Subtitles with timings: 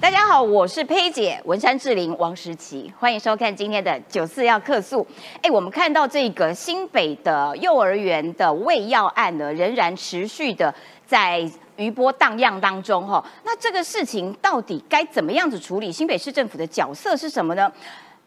[0.00, 5.06] 大家好，我是佩姐，文山志玲，王时琪，欢迎收看今天的九四要客诉。
[5.42, 10.74] 哎，我们看到这个新北的幼儿园的喂药案呢，仍然持续的
[11.06, 13.22] 在余波荡漾当中哈。
[13.44, 15.92] 那这个事情到底该怎么样子处理？
[15.92, 17.70] 新北市政府的角色是什么呢？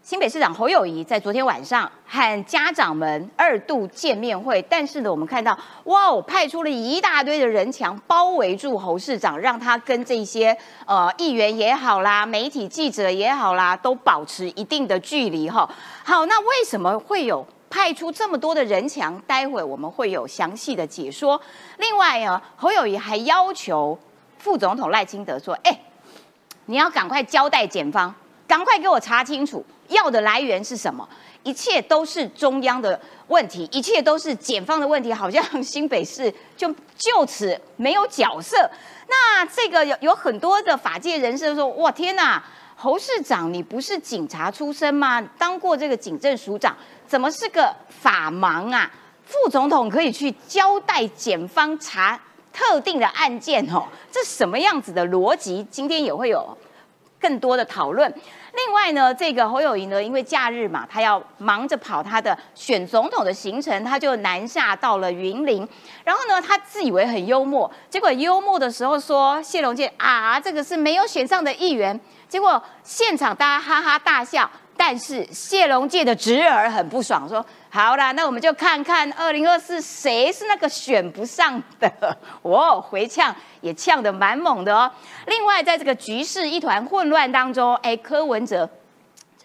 [0.03, 15.67] 新北市长侯友谊在昨天晚上和家长们二度见面会，但是呢，我们看到哇哦，派出了一大堆的人墙包围住侯市长，让他跟这些呃议员也好啦、媒体记者也好啦，都保持一定的距离哈。
[16.03, 19.17] 好，那为什么会有派出这么多的人墙？
[19.25, 21.39] 待会我们会有详细的解说。
[21.77, 23.97] 另外呢，侯友谊还要求
[24.37, 25.79] 副总统赖清德说：“哎，
[26.65, 28.13] 你要赶快交代检方，
[28.45, 31.07] 赶快给我查清楚。”药的来源是什么？
[31.43, 38.69] 一切都是中央的问题，一切都是检方的问题，好像新北市就就此没有角色。
[39.07, 42.41] 那这个有有很多的法界人士说：“哇，天哪，
[42.75, 45.21] 侯市长，你不是警察出身吗？
[45.37, 48.89] 当过这个警政署长，怎么是个法盲啊？
[49.25, 52.19] 副总统可以去交代检方查
[52.53, 55.65] 特定的案件哦，这什么样子的逻辑？
[55.69, 56.57] 今天也会有
[57.23, 58.13] 更多的讨论。”
[58.53, 65.67] 另外呢，这个侯友谊呢，因为假日嘛，他要忙着跑他的选总统的行程，他就南下到了云林。
[66.03, 71.99] 然后呢，他自以为很幽默，结果幽默的时候说谢龙介啊，这个是没有选上的议员。
[72.29, 77.43] 结果现场大家哈哈大笑，但是谢龙介的侄儿很不爽，说。
[77.75, 81.91] 好啦，那我们就看看二零二四谁是那个选不上的
[82.43, 84.91] 哦，回呛也呛得蛮猛的哦。
[85.25, 88.69] 另外，在这个局势一团混乱当中，哎，柯文哲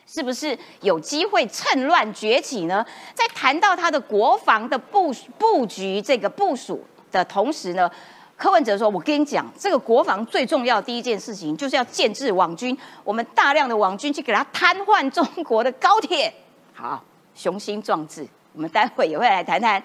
[0.07, 2.85] 是不是有机会趁乱崛起呢？
[3.15, 7.91] 在谈到他的国防的布布局这个部署的同时呢，
[8.37, 16.31] 柯文哲说：“我跟你讲，这个国防最重要第一件事情就是要建制网军，我们大量的网军去给他瘫痪中国的高铁。”
[16.77, 17.03] 好。
[17.39, 19.81] 雄心壮志，我们待会也会来谈谈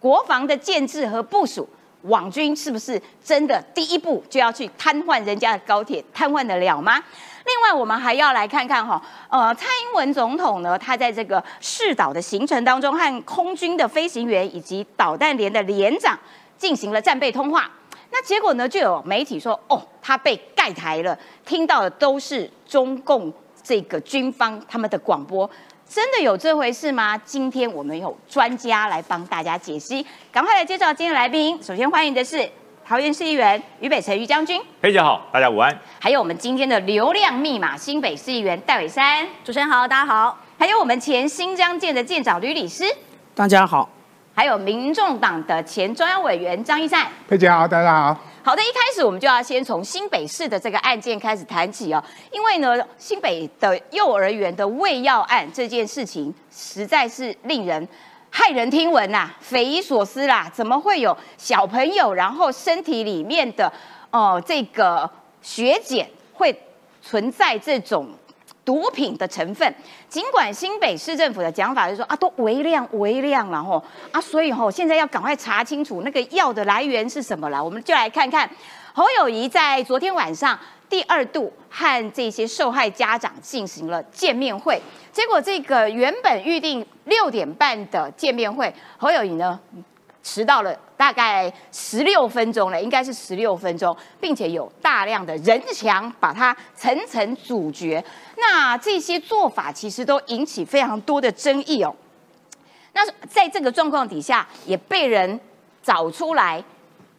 [0.00, 1.68] 国防的建制和部署。
[2.04, 7.02] 网军是不是真的第一步就要去瘫痪人家的高铁，瘫痪得了吗？
[7.46, 16.18] 另外，我们还要来看看哈，呃，蔡英文总统呢，他在这个试岛的行程当中，和空军的飞行员以及导弹连的连长
[16.58, 17.70] 进行了战备通话。
[18.10, 25.50] 那结果呢，就有媒体说，哦，他被盖台了，听到的都是中共这个军方他们的广播。
[25.94, 27.16] 真的有这回事吗？
[27.18, 31.56] 今天我们有专家来帮大家解析，赶快来介绍今天的来宾。
[31.62, 32.44] 首先欢迎的是
[32.84, 35.72] 桃园市议员于北辰于将军，佩姐好，大家午安。
[36.00, 40.36] 还有我们今天的流量密码新北市议员戴伟山，主持人好，大家好。
[40.58, 42.84] 还有我们前新疆舰的舰长吕礼师，
[43.32, 43.88] 大家好。
[44.34, 48.20] 还有民众党的前中央委员张一善，佩姐好，大家好。
[48.46, 57.88] 好的，一开始我们就要先从新北市的这个案件开始谈起哦，因为呢，新北的幼儿园的喂药案这件事情实在是令人
[58.30, 63.72] 骇人听闻呐，匪夷所思啦，怎么会有小朋友然后身体里面的
[64.10, 65.10] 哦这个
[65.40, 66.54] 血检会
[67.00, 68.06] 存在这种？
[68.66, 69.74] 毒品的成分，
[70.14, 73.82] 尽管新北市政府的讲法是说啊，都微量微量了吼
[74.12, 77.60] 啊，所以吼现在要赶快查清楚那个药的来源是什么了。
[77.62, 78.48] 我们就来看看
[78.92, 80.56] 侯友谊在昨天晚上
[80.88, 84.80] 第二度和这些受害家长进行了见面会，
[85.10, 89.58] 结果这个原本预定六点半的见面会，侯友谊呢？
[90.24, 98.02] 迟到了大概十六分钟了，应该是十六分钟，并且有大量的人墙把它层层阻绝。
[98.38, 101.94] 那这些做法其实都引起非常多的争议哦。
[102.94, 105.38] 那在这个状况底下，也被人
[105.82, 106.64] 找出来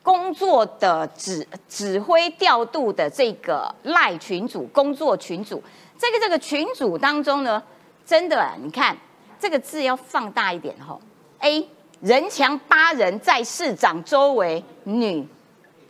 [0.02, 5.64] 工作的指指挥调度的这个赖群组工作群组，
[6.00, 7.62] 这个这个群组当中呢，
[8.04, 8.98] 真的你看
[9.40, 10.98] 这个字要放大一点哈
[11.42, 11.70] ，A。
[12.06, 15.28] 人墙八人在市长周围，女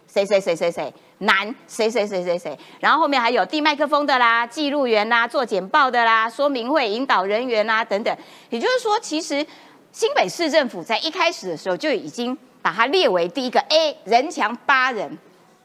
[0.07, 8.17] 谁谁谁谁谁，男谁谁谁谁谁，然后后面还有递麦克风的啦，记录员啦，做简报的啦，说明会引导人员啦等等。
[8.49, 9.45] 也就是说，其实
[9.91, 15.17] 新北市政府在一开始的时候就已经把它列为第一个 A 人墙八人，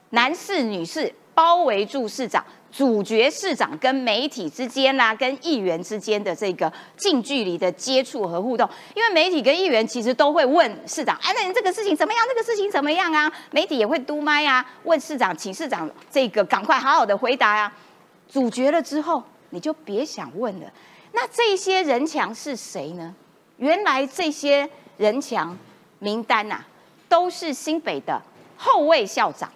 [0.08, 2.44] 男士女士包围住市长。
[2.72, 12.24] 主角市长跟媒体之间啦，跟议员之间的这个近距离的接触和互动，因为媒体跟议员其实都会问市长，哎，那你这个事情怎么样？
[12.28, 13.30] 这个事情怎么样啊？
[13.50, 17.72] 媒体也会嘟麦啊，问市长，请市长这个赶快好好的回答呀。
[18.28, 20.72] 主角了之后，你就别想问了。
[21.12, 23.12] 那这些人墙是谁呢？
[23.56, 25.58] 原来这些人墙
[25.98, 26.64] 名单呐，
[27.08, 28.22] 都是新北的
[28.56, 29.50] 后卫校长。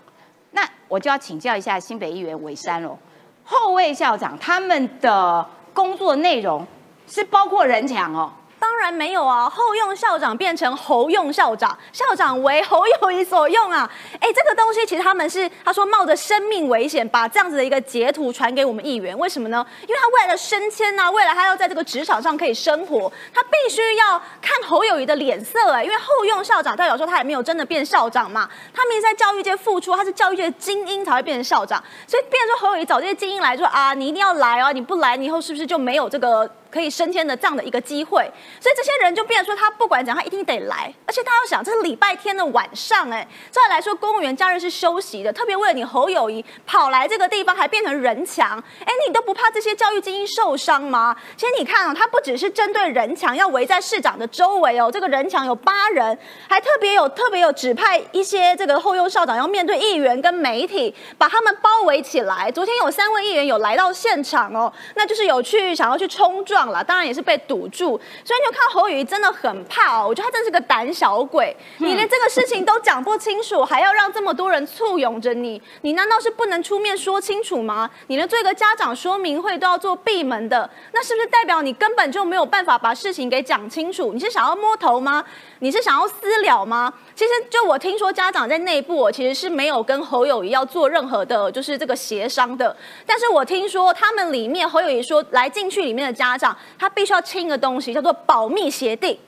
[0.54, 2.96] 那我就要请教一下新北议员韦山喽。
[3.44, 6.66] 后卫校长他们的工作内容
[7.06, 8.32] 是包括人墙哦。
[8.64, 9.46] 当然没有啊！
[9.46, 13.88] 后用校长变成侯用校长，校长为侯友谊所用啊！
[14.18, 19.66] 哎，这个东西其实他们是他说冒着生命危险把这样子的一个截图传给我们议员，为什么呢？
[19.82, 25.82] 因为他为了升迁啊，未来他要在这个职场上可以生活，他必须要看侯友谊的脸色啊！
[25.82, 36.50] 因为后用校长代表说他也没有真的变校长嘛，他明明在教育界付出，他是教育界的精英才会变成校长，所以变成侯友谊找这些精英来说啊，你一定要来哦，你不来，你以后是不是就没有这个？
[36.74, 38.28] 可以升迁的这样的一个机会，
[38.60, 51.14] 所以这些人就变成说，他不管讲，他一定得来，而且他要想，这是礼拜天的晚上，哎，照理来说，公务员假日是休息的，特别为了你侯友谊跑来这个地方，还变成人墙，哎，你都不怕这些教育精英受伤吗？
[51.36, 56.18] 其实你看啊，他不只是针对人墙要围在市长的周围哦，这个人墙有八人，
[56.48, 62.50] 还特别有特别有指派一些这个后用校长要面对议员跟媒体，把他们包围起来。
[62.50, 66.63] 昨天有三位议员有来到现场哦，那就是有去想要去冲撞。
[66.68, 70.06] 了，当然也是被堵住，所以你就看侯友谊真的很怕哦。
[70.08, 77.90] 我觉得他真是个胆小鬼，你连这个事情都讲不清楚，还要让这么多人簇拥着你，你难道是不能出面说清楚吗？
[78.06, 84.12] 你连做一个家长说明会都要做闭门的，那是不是代表你根本就没有办法把事情给讲清楚？
[84.12, 85.24] 你是想要摸头吗？
[85.60, 86.92] 你是想要私了吗？
[87.14, 92.76] 其实就我听说，家长在内部我其实是没有跟侯友谊要做任何的，就是这个协商的。
[93.06, 96.53] 但是我听说他们里面侯友谊说来进去里面的家长。
[96.78, 99.18] 他必须要签一个东西，叫做保密协定。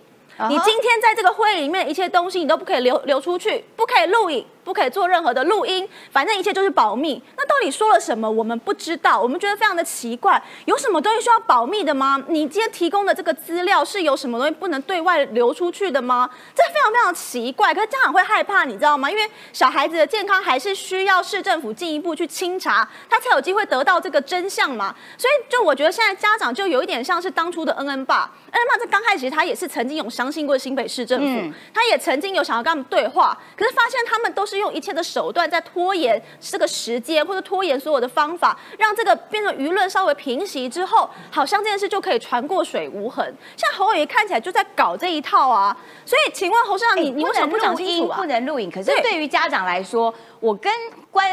[0.49, 4.45] 你今天在这个会议里面一切东西，你都不可以流流出去，不可以录影。
[4.67, 7.23] 不可以做任何的录音，反正一切就是保密。
[7.37, 10.43] 那到底说了什么，我们不知道，我们觉得非常的奇怪。
[10.65, 12.21] 有什么东西需要保密的吗？
[12.27, 16.29] 你今天提供的这个资料是有什么东西不能对外流出去的吗？
[16.53, 17.73] 这非常非常奇怪。
[17.73, 19.09] 可是家长会害怕，你知道吗？
[19.09, 19.23] 因为
[19.53, 24.93] 小孩子的健康还是需要市政府进一步去清查，他才有机会得到这个真相嘛。
[25.17, 34.56] 所以，就我觉得现在家长就有一点像是当初的恩恩爸，恩恩爸在刚开始他也是曾经有相信过新北市政府，他也曾经有想要跟他们对话，可是发现他们都是。
[34.59, 43.35] 用一切的手段在拖延这个时间，或者拖延所有的方法，让这个变成舆论稍微平息之后，好像这件事就可以传过水无痕。
[43.57, 48.19] 像侯友看起来就在搞这一套啊，所以请问侯市长，你你为什么不讲清楚啊？
[48.19, 50.73] 不能录影，可是对于家长来说，我跟
[51.11, 51.27] 官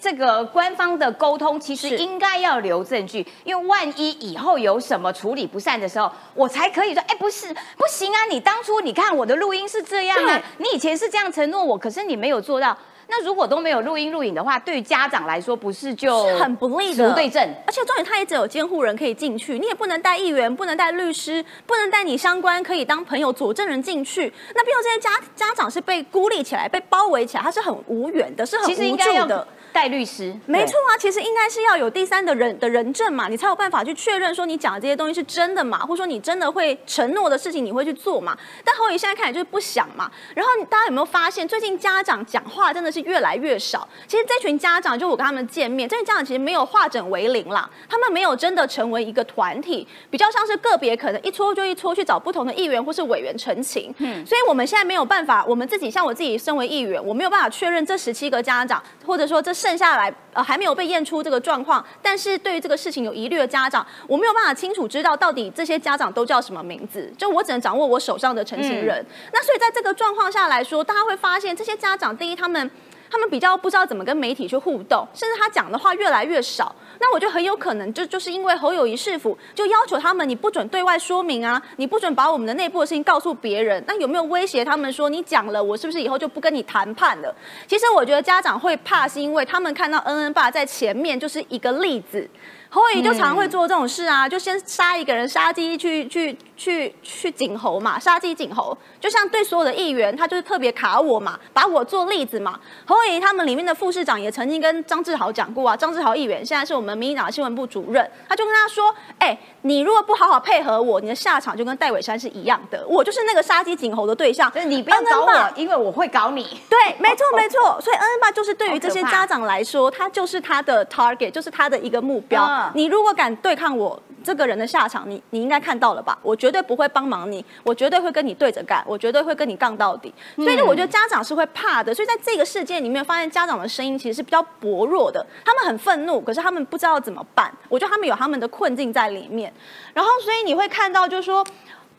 [0.00, 12.76] 这个官方的沟通，其实应该要留证据，因为万一以后有什么处理不善的时候，我才可以说，哎，不是不行啊，你当初你看我的录音是这样啊，你以前是这样承诺我，可是你没有做到。
[13.08, 17.08] 那如果都没有录音录影的话，对于家长来说不是就很不利的？
[17.08, 24.32] 不对症，而且重点他也只有监护人可以进去，你也不能带议员，不能带律师，不能带你相关可以当朋友佐证人进去。
[24.54, 29.46] 那毕竟这些家家长是被孤立起来、被包围起来，他是很无缘的，是很无助的。
[29.76, 38.34] 带律师，没错啊，其实应该是要有第三的人的人证嘛，你才有办法去确认说你讲的这些东西是真的嘛，或者说你真的会承诺的事情你会去做嘛。
[38.64, 40.10] 但侯宇现在看起来就是不想嘛。
[40.34, 43.86] 然后大家有没有发现，最近家长讲话真的是越来越少？
[44.06, 53.94] 其实这群家长，就我跟他们见面，这群家长其实没有化整为零啦，他们没有真的成为一个团体，比较像是个别，可能一撮就一撮去找不同的议员或是委员陈情。
[53.98, 59.52] 嗯，所以我们现在没有办法，我们自己像我自己身为议员，我没有办法确认这十七个家长，或者说这。
[59.66, 69.04] 剩下来呃还没有被验出这个状况，但是对于这个事情有疑虑的家长，我没有办法清楚知道到底这些家长都叫什么名字，就我只能掌握我手上的成型人。
[69.32, 72.70] 那所以在这个状况下来说，大家会发现这些家长第一他们。
[73.10, 76.74] 他们比较不知道怎么跟媒体去互动，甚至他讲的话越来越少。
[76.98, 83.82] 那我觉得很有可能就就是因为侯友谊市府就要求他们，你不准对外说明啊，你不准把我们的内部的事情告诉别人。
[83.86, 87.34] 那有没有威胁他们说，你讲了，我是不是以后就不跟你谈判了？
[87.66, 92.28] 其实我觉得家长会怕，是因为他们看到恩恩爸在前面就是一个例子。
[92.68, 102.58] 侯友谊就常会做这种事啊，就先杀一个人，杀鸡去去去去警侯嘛，杀鸡儆猴，就像对所有的议员，他就是特别卡我嘛，把我做例子嘛。
[102.86, 116.42] 侯友谊他们里面的副市长也曾经跟张志豪讲过啊，张志豪议员现在是我们民进党新闻部主任，他就跟他说，哎，你如果不好好配合我，你的下场就跟戴伟山是一样的，我就是那个杀鸡儆猴的对象，你不要搞我，因为我会搞你。
[116.70, 122.70] 对，没错没错，所以恩恩爸就是对于这些家长来说，他就是他的 target，就是他的一个目标。
[122.74, 126.18] 你如果敢对抗我这个人的下场，你你应该看到了吧？
[126.20, 130.12] 我绝对不会帮忙你，我绝对会跟你对着干，我绝对会跟你杠到底。
[130.34, 131.94] 所以，我觉得家长是会怕的。
[131.94, 135.24] 所以，在这个事件里面，发现家长的声音其实是比较薄弱的。
[135.44, 137.52] 他们很愤怒，可是他们不知道怎么办。
[137.68, 139.52] 我觉得他们有他们的困境在里面。
[139.94, 141.46] 然后，所以你会看到，就是说，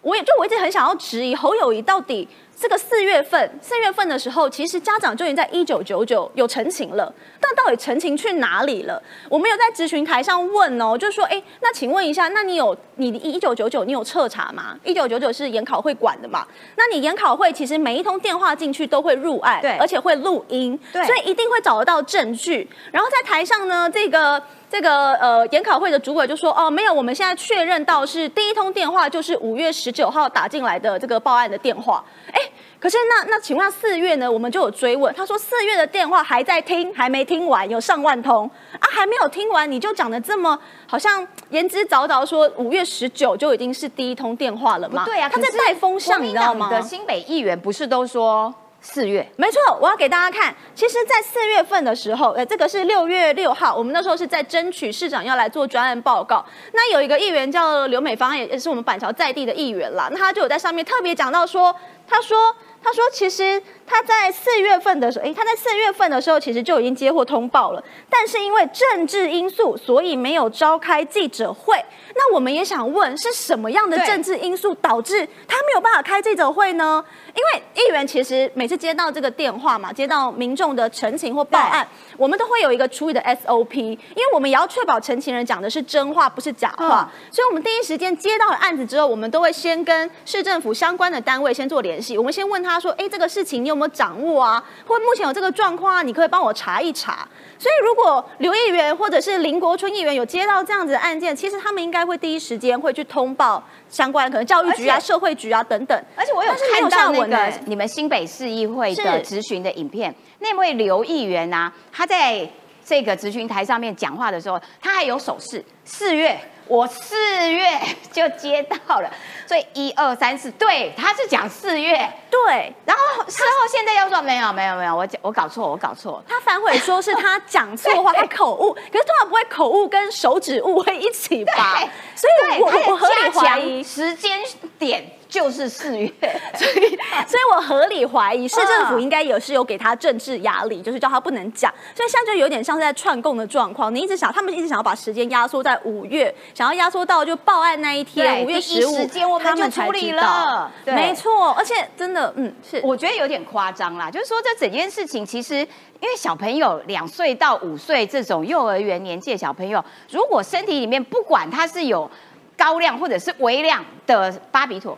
[0.02, 2.28] 我也就我一直很想要质疑侯友谊到底。
[2.60, 9.02] 这个四月份，四月份的时候，其实家长就已经在一九九九有陈情了，但到底陈情去哪里了？
[9.30, 14.76] 我们有在咨询台上问哦，就说，哎，那请问一下，那你有你一九九九你有彻查吗？
[14.84, 16.48] 一九九九是研考会管的嘛？
[16.76, 22.68] 那你研考会其实每一通电话进去都会入案，对，而且会录音，对，所以一定会找得到证据。
[22.92, 24.42] 然后在台上呢，这个。
[24.70, 32.04] 这个呃研考会的主管就说哦没有，我们现在确认到是第一通电话就是五月十九号打进来的这个报案的电话。
[32.34, 32.42] 哎，
[32.80, 34.32] 可是那那请问四月呢？
[34.32, 38.50] 我们就有追问，他说四月的电话还在听，还没听完，有上万通
[38.80, 45.04] 啊，还没有听完，你就讲的这么好像言之凿凿说五月十九就已经是第一通电话了吗？
[45.06, 46.70] 对啊，他在带风向，你知道吗？
[46.70, 48.54] 的新北议员不是都说？
[48.80, 50.56] 四月，没错，我要给大家看。
[50.76, 56.46] 其实，在四月份的时候，呃，这个是六月六号，我们那时候是在争取市长要来做专案报告。
[56.74, 60.08] 那有一个议员叫刘美芳，也也是我们板桥在地的议员啦。
[60.12, 61.76] 那他就有在上面特别讲到说，
[62.08, 71.82] 他说，他说，其实他在四月份的时候，哎，他在四月份的时候，其实就已经接获通报了，但是因为政治因素，所以没有召开记者会。
[72.14, 77.04] 那我们也想问，是什么样的政治因素导致他没有办法开记者会呢？
[77.34, 87.10] 因为议员其实每次接到这个电话嘛，接到民众的陈情或报案，我们都会有一个处理的 SOP，因为我们也要确保陈情人讲的是真话，不是假话。
[87.32, 92.18] 所以，我们第一时间接到了案子之后，我们都会先跟市政府相关的单位先做联系。
[92.18, 94.64] 我们先问他说：“哎，这个事情你有没有掌握啊？
[94.86, 96.02] 或目前有这个状况啊？
[96.02, 97.28] 你可以帮我查一查。”
[97.60, 106.06] 所以，如果刘议员或者是林国春议员有接到这样子的案件，其实他们应该会第一时间会去通报相关可能教育局啊、社会局啊等等。
[106.16, 112.48] 而且我有看到那个你们新北市议会的咨询的影片，那位刘议员啊，他在
[112.86, 116.40] 这个咨询台上面讲话的时候，他还有手势，四月。
[116.68, 117.68] 我四月
[118.12, 119.10] 就接到了，
[119.48, 131.80] 所以一二三四，对，他是讲四月，对，然后事后现在又说没有没有没有，我我搞错，我搞错，他反悔说是他讲错话，他口误，可是通常不会口误跟手指误会一起吧？
[132.16, 134.40] 所以我我合理怀疑时间
[134.78, 135.14] 点。
[135.30, 136.12] 就是四月，
[136.56, 136.90] 所以
[137.28, 143.94] 所以我合理怀疑市政府应该也是有给他政治压力，就是叫他不能讲，所以现在就有点像是在串供的状况。
[143.94, 150.72] 你一直想，他们一直想要把时间压缩在五月，想要压缩到就报案那一天，五月十五，他们处理了。
[150.86, 154.10] 没错，而且真的，嗯，是我觉得有点夸张啦。
[154.10, 155.56] 就是说，这整件事情其实，
[156.00, 162.10] 因为小朋友两岁到五岁这种幼儿园年纪的小朋友，如果身体里面不管他是有
[162.56, 164.98] 高量或者是微量的巴比妥。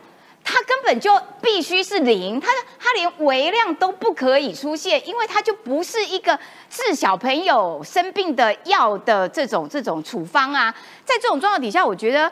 [0.52, 1.12] 它根本就
[1.44, 2.48] 必须是零，它
[2.80, 6.38] 它连微量都不可以出现，因为它就不是一个
[6.72, 10.74] 治小朋友生病的药的这种这种处方啊。
[11.06, 12.32] 在这种状况底下，我觉得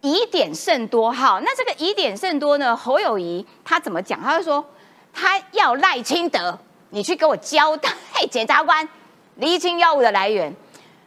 [0.00, 1.10] 疑点甚多。
[1.10, 2.76] 好，那这个疑点甚多呢？
[2.76, 4.22] 侯友谊他怎么讲？
[4.22, 4.64] 他就说
[5.12, 6.56] 他要赖清德，
[6.90, 7.90] 你去给我交代，
[8.30, 8.88] 检察官
[9.34, 10.54] 厘清药物的来源。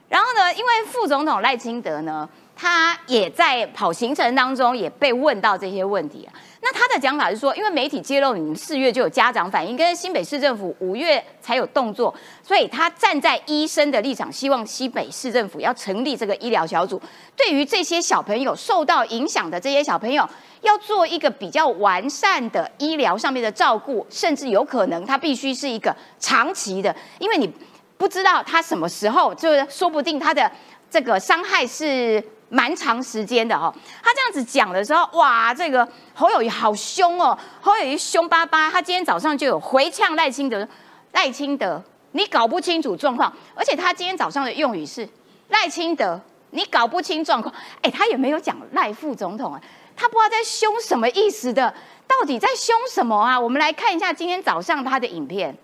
[0.09, 2.27] 然后呢，因为副总统赖清德呢。
[2.57, 6.33] 他也在跑行程当中也被问到这些问题啊。
[6.59, 16.99] 那他的讲法是说，因为媒体揭露你们四月就有家长反映，跟新北市政府五月才有动作，所以他站在医生的立场，希望新北市政府要成立这个医疗小组，
[17.37, 20.27] 对于这些小朋友受到影响的这些小朋友，
[20.61, 27.49] 要做一个比较完善的医疗上面的照顾，甚至有可能他必须是一个长期的，因为你
[27.97, 30.51] 不知道他什么时候，就是说不定他的
[30.89, 32.21] 这个伤害是。
[32.49, 38.71] 蛮长时间的哦，他这样子讲的时候，哇，这个侯友谊好凶哦，侯友谊凶巴巴。
[38.71, 40.67] 他今天早上就有回呛赖清德，
[41.11, 45.07] 赖清德，你搞不清楚状况，而且他今天早上的用语是
[45.49, 46.19] 赖清德，
[46.51, 47.53] 你搞不清状况。
[47.81, 49.61] 哎，他也没有讲赖副总统啊，
[49.95, 51.73] 他不知道在凶什么意思的，
[52.07, 53.39] 到底在凶什么啊？
[53.39, 55.57] 我们来看一下今天早上他的影片，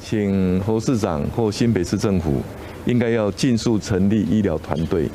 [0.00, 2.40] 请侯市长或新北市政府
[2.86, 5.10] 应该要尽速成立医疗团队。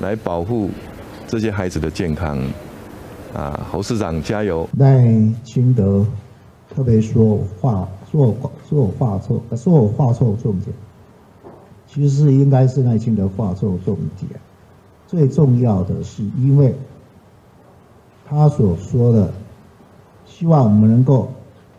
[0.00, 0.70] 来保护
[1.26, 2.38] 这些孩子的健康，
[3.34, 4.68] 啊，侯市长加油！
[4.76, 5.06] 赖
[5.44, 6.04] 清德
[6.74, 10.74] 特别说话说我说我话错，说我话错重点，
[11.86, 14.40] 其实应该是赖清德话错重点。
[15.06, 16.74] 最重要的是，因为
[18.28, 19.32] 他所说的，
[20.26, 21.32] 希望我们能够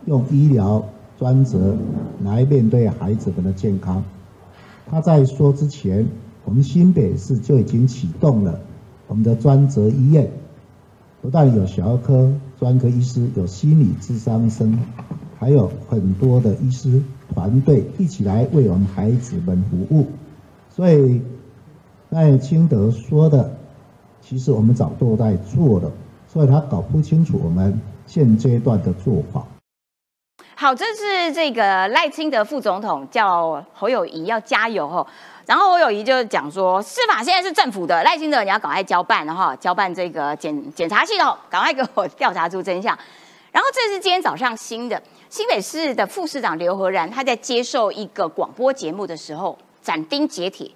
[0.06, 0.82] 用医疗
[1.18, 1.76] 专责
[2.24, 4.02] 来面对孩子们的健康。
[4.90, 6.06] 他在说之前。
[6.46, 8.58] 我们新北市就已经启动了
[9.08, 10.30] 我们的专责医院，
[11.20, 14.78] 不但有小儿科专科医师，有心理智商生，
[15.40, 17.02] 还有很多的医师
[17.34, 20.06] 团队一起来为我们孩子们服务。
[20.70, 21.20] 所以
[22.10, 23.56] 赖清德说的，
[24.20, 25.90] 其实我们早都在做了。
[26.28, 29.44] 所以他搞不清楚我们现阶段的做法。
[30.54, 35.06] 好，这是这个赖清德副总统叫侯友谊要加油哦。
[35.46, 42.98] 然后侯友谊就讲说，司法现在是政府的，赖清德你要赶快交办，哈，交办这个检检察系统，赶快给我调查出真相。
[43.52, 45.00] 然后这是今天早上新的
[45.30, 50.68] 新北市的副市长刘和然，他在接受一个广播节目的时候斩钉截铁，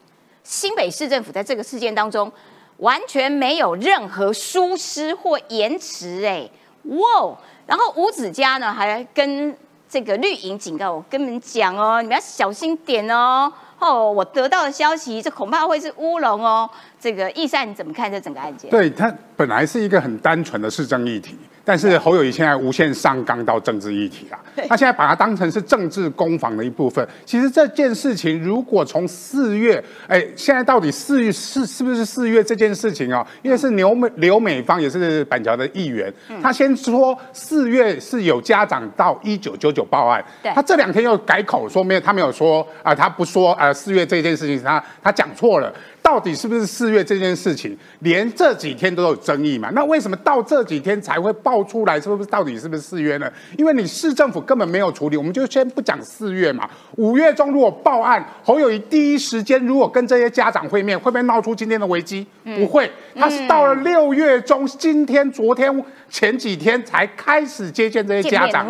[0.45, 2.31] 新北市政府在这个事件当中
[2.77, 6.49] 完全没有任何疏失或延迟，哎，
[6.85, 7.37] 哇！
[7.67, 9.57] 然后吴子嘉呢还跟。
[9.91, 13.53] 这个绿营警告我，跟你们讲哦，你们要小心点哦。
[13.81, 16.71] 哦，我得到的消息，这恐怕会是乌龙哦。
[17.01, 18.71] 这个易善你怎么看这整个案件？
[18.71, 21.37] 对他本来是一个很单纯的市政议题。
[21.65, 24.39] 但是侯友谊现在无限上纲到政治议题了，
[24.69, 27.07] 他现在把它当成是政治攻防的一部分。
[27.25, 33.25] 其实这件事情，如果从四月，哎，现在到底四月是是不是四月这件事情哦？
[33.43, 36.13] 因为是刘美刘美芳也是板桥的议员，
[36.43, 40.25] 他先说四月是有家长到一九九九报案，
[40.55, 45.73] 他这两天又改口说没有，他没有说啊，他不说啊，四月这件事情他他讲错了。
[46.03, 49.71] 到底是不是四月这件事情，连这几天都有争议嘛？
[49.73, 52.01] 那为什么到这几天才会爆出来？
[52.01, 53.31] 是不是到底是不是四月呢？
[53.57, 56.69] 因为你市政府根本没有处理，我们就先不讲四月嘛。
[56.97, 62.27] 五月中如果报案，侯友谊第一时间如果跟这些家长会面，会不会闹出今天的危机？
[62.57, 68.67] 不会，他是到了六月中，今天、昨天、前几天才开始接见这些家长。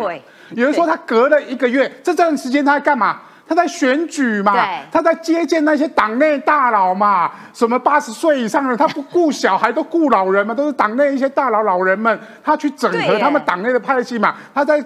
[0.53, 3.21] 有人说他隔了一个月，这段时间他在干嘛？
[3.51, 4.53] 他在选举嘛，
[4.89, 14.81] 他在接见那些党内大佬嘛，什么八十岁以上的，他不顾小孩都顾老人嘛，都是党内一些大佬老人们，他去整合他们党内的派系嘛，他在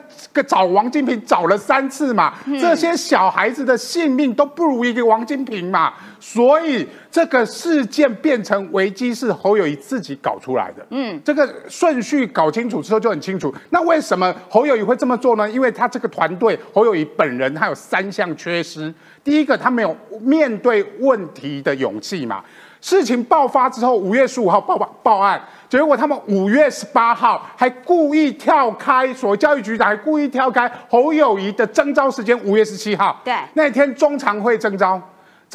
[0.47, 13.53] 找王金平找了三次嘛，这些小孩子的性命都不如一个王金平嘛，所以这个事件变成危机是侯友谊自己搞出来的，嗯，这个顺序搞清楚之后就很清楚。
[13.69, 15.49] 那为什么侯友谊会这么做呢？
[15.49, 18.55] 因为他这个团队侯友谊本人他有三项缺。
[18.65, 18.91] 失。
[19.23, 22.43] 第一个，他没有面对问题的勇气嘛。
[22.81, 33.21] 事情爆发之后，五月十五号报报报案，结果他们五月十八号还故意跳开，所教育局长还故意跳开侯友谊的征招时间，五月十七号。
[33.23, 35.01] 对，那天中常会征召。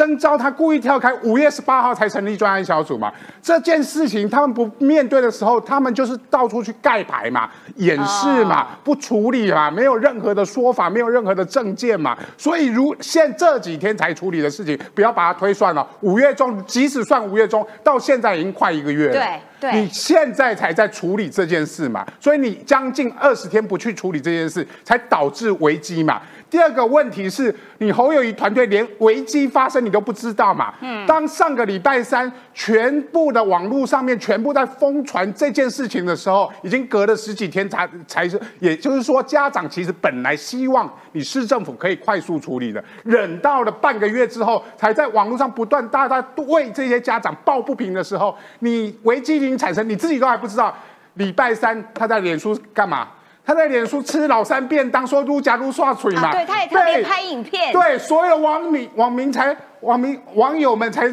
[0.01, 3.13] 征召他故意跳开，五月十八号才成立专案小组嘛？
[3.43, 12.17] 这件事情他们不面对的时候，他们就是到处去盖牌嘛、掩饰嘛、不处理嘛，没有任何的说法，没有任何的证件嘛。
[12.39, 15.87] 所以如现这几天才处理的事情，不要把它推算了。
[16.01, 19.13] 五月中，即使算五月中，到现在已经快一个月了。
[19.13, 19.41] 对对，
[19.73, 22.07] 你现在才在处理这件事嘛？
[22.19, 26.21] 所以你将近二十天不去处理这件事，才导致危机嘛？
[26.49, 30.75] 第二个问题是你侯友谊团队连危机发生你都不知道嘛？
[30.81, 50.75] 嗯，当上个礼拜三全部的网络上面全部在疯传这件事情的时候，已经隔了十几天才才是，也就是说家长其实本来希望你市政府可以快速处理的，忍到了半个月之后，才在网络上不断大家为这些家长抱不平的时候，你危机产生，你自己都还不知道。
[51.15, 53.09] 礼拜三他在脸书干嘛？
[53.45, 61.11] 他在脸书吃老三便当，说如假如刷嘴嘛，对，他也特别拍影片，对，所有网民网民才网民网友们才。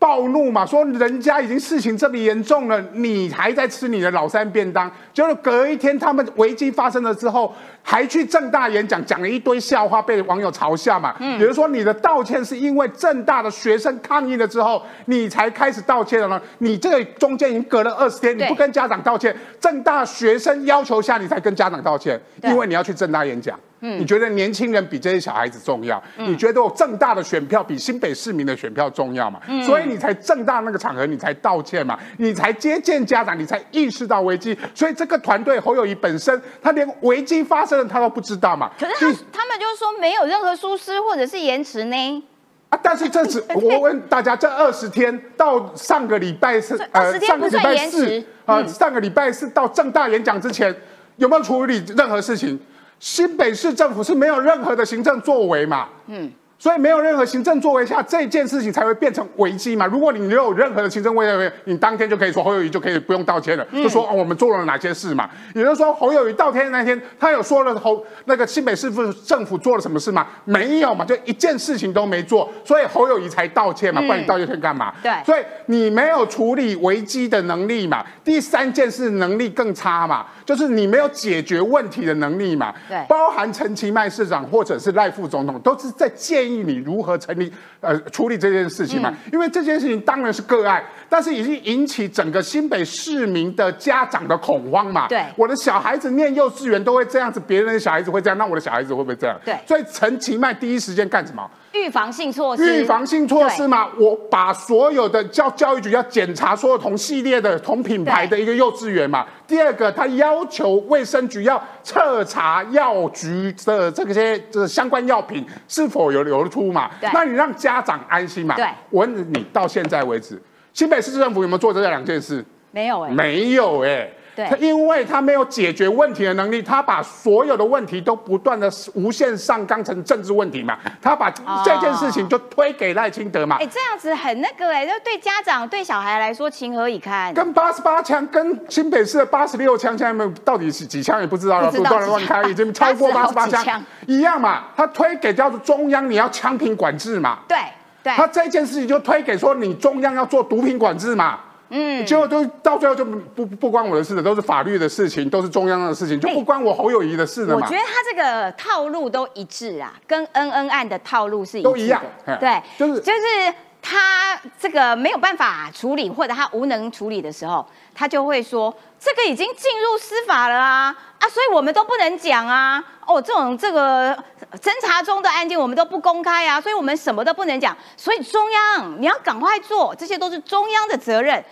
[0.00, 4.88] 暴怒嘛，说人家已经事情这么严重了，你还在吃你的老三便当。
[5.12, 11.16] 就是隔一天，他们危机发生了之后，还去正大演讲，讲了一堆笑话，被网友嘲笑嘛。
[11.18, 16.40] 嗯，比如说你的道歉是因为正大的学生抗议了之后，你才开始道歉的呢？
[16.58, 23.58] 你这个中间已经隔了二十天，你不跟家长道歉，正大学生要求下你才跟家长道歉，因为你要去正大演讲。
[23.80, 26.02] 你觉得年轻人比这些小孩子重要？
[26.16, 29.40] 你觉得我正大的选票比新北市民的选票重要嘛？
[29.64, 31.98] 所以你才正大那个场合，你才道歉嘛？
[32.18, 34.56] 你才接见家长，你才意识到危机。
[34.74, 38.70] 所以这个团队侯友谊本身，他连危机发生了他都不知道嘛？
[38.78, 42.22] 可是他他们就是说没有任何疏失或者是延迟呢？
[42.68, 42.78] 啊！
[42.82, 50.74] 但是这次 我问大家，这二十天到上个礼拜是呃上个礼拜四啊，上个礼拜四到正大演讲之前
[51.16, 52.60] 有没有处理任何事情？
[53.00, 55.88] 新北市政府是没有任何的行政作为嘛？
[56.06, 56.32] 嗯。
[56.58, 59.86] 所以没有任何行政作为下，这件事情才会变成危机嘛。
[59.86, 65.30] 如果你没有任何的行政作为，你当天就可以说侯友谊就可以不用道歉了，就说哦我们做了哪些事嘛。
[65.54, 70.26] 也就是说侯友谊道歉那天，他有说了侯那个新北市府政府做了什么事吗？
[70.44, 74.00] 没有嘛，就一件事情都没做，所以侯友谊才道歉嘛。
[74.00, 74.92] 不然你道歉干嘛？
[75.00, 78.04] 对，所以你没有处理危机的能力嘛。
[78.24, 82.74] 第三件事能力更差嘛，就是你没有解决问题的能力嘛。
[82.88, 86.47] 对，包含陈其迈市长或者是赖副总统都是在建。
[86.48, 89.14] 建议你如何成立呃处理这件事情嘛。
[89.32, 95.06] 因为这件事情当然是个案，但是已经引起整个新北市民的家长的恐慌嘛。
[95.08, 99.38] 对我的小孩子念幼稚园都会这样子，别人的小孩子会这样，那我的小孩子会不会这样？
[99.44, 101.48] 对所以陈其迈第一时间干什么？
[101.72, 109.26] 预防性措施，预防性措施嘛，我把所有的教教育局要检查所有同系列的同品牌的一个幼稚园嘛。
[109.46, 116.90] 第二个，他要求卫生局要彻查药局的这些这相关药品是否有流出嘛。
[117.12, 118.54] 那你让家长安心嘛。
[118.56, 120.40] 对我问你，到现在为止，
[120.72, 122.44] 新北市政府有没有做这两件事？
[122.70, 124.46] 没有哎、没有哎、对。
[124.48, 131.28] 他因为他没有解决问题的能力，他把所有的问题都不断的无限上纲成政治问题嘛，他把
[131.64, 133.56] 这件事情就推给赖清德嘛。
[133.58, 137.34] 哎、，这样子很那个哎、就对家长对小孩来说情何以堪？
[137.34, 147.58] 跟八十八枪跟新北市的八十六枪，现在没到底是几枪也不知道了，不断的乱开，已经超过八十八80好几枪枪，一样嘛，他推给叫做中央，你要枪品管制嘛，对
[148.04, 151.40] 对，他这件事情就推给说你中央要做毒品管制嘛。
[151.70, 157.66] 嗯，结果都到最后就不不不关我的事了，都是法律的事情，都是中央的事情，就不关我侯友谊的事了嘛。
[157.66, 162.02] 我觉得他这个套路都一致啊，跟恩恩案的套路是一致都一样
[162.40, 172.82] 对，就是就是他这个没有办法处理，或者他无能处理的时候，他就会说这个已经进入司法了啊啊，所以我们都不能讲啊。
[173.06, 174.14] 哦，这种这个
[174.60, 177.76] 侦查中的案件我们都不公开啊，所以我们什么都不能讲。
[177.96, 181.42] 所以中央你要赶快做，这些都是中央的责任，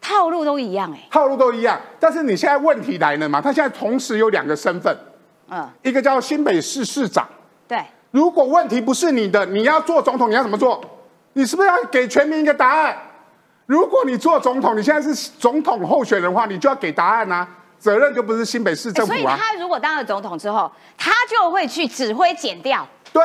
[0.00, 3.40] 套路都一样哎、套路都一样，但是你现在问题来了嘛？
[3.40, 4.96] 他现在同时有两个身份，
[5.48, 7.26] 嗯，一个叫新北市市长。
[7.66, 10.80] 对，如果问题不是你的，你要做总统，你要怎么做？
[11.32, 12.96] 你是不是要给全民一个答案？
[13.66, 19.38] 如果你做总统，你现在是总统候选人的话，你就要给答案啊，责任就不是新北市欸所以政府啊。
[19.40, 22.86] 他如果当了总统之后，他就会去指挥减掉。
[23.12, 23.22] 对，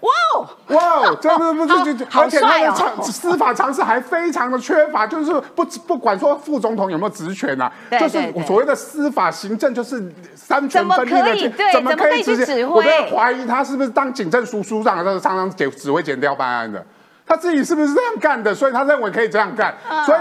[0.00, 0.48] 哇哦！
[0.68, 16.84] 哇哦，这不不是这这， 好而且他的常司法常识还非常的缺乏，就是不不管说副总统有没有职权啊，就是所谓的司法行政就是三权分立的怎么可以对怎么可以去直接指挥我都怀疑他是不是当警政署署长的时候常常指指挥检调办案的。
[17.28, 18.54] 他自己是不是这样干的？
[18.54, 19.74] 所以他认为可以这样干。
[19.88, 20.20] 嗯所以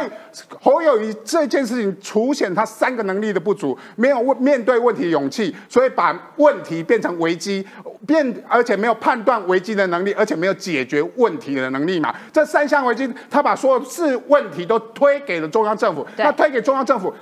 [0.62, 7.66] 侯友谊这件事情凸显他三个能力的不足，没有问面对问题的勇气，所以把问题变成危机，
[8.06, 12.14] 变而且没有判断危机的能力，而且没有解决问题的能力嘛。
[12.34, 16.06] 这三项危机，他把所有是问题都推给了中央政府。
[16.16, 17.14] 对那推给中央政府。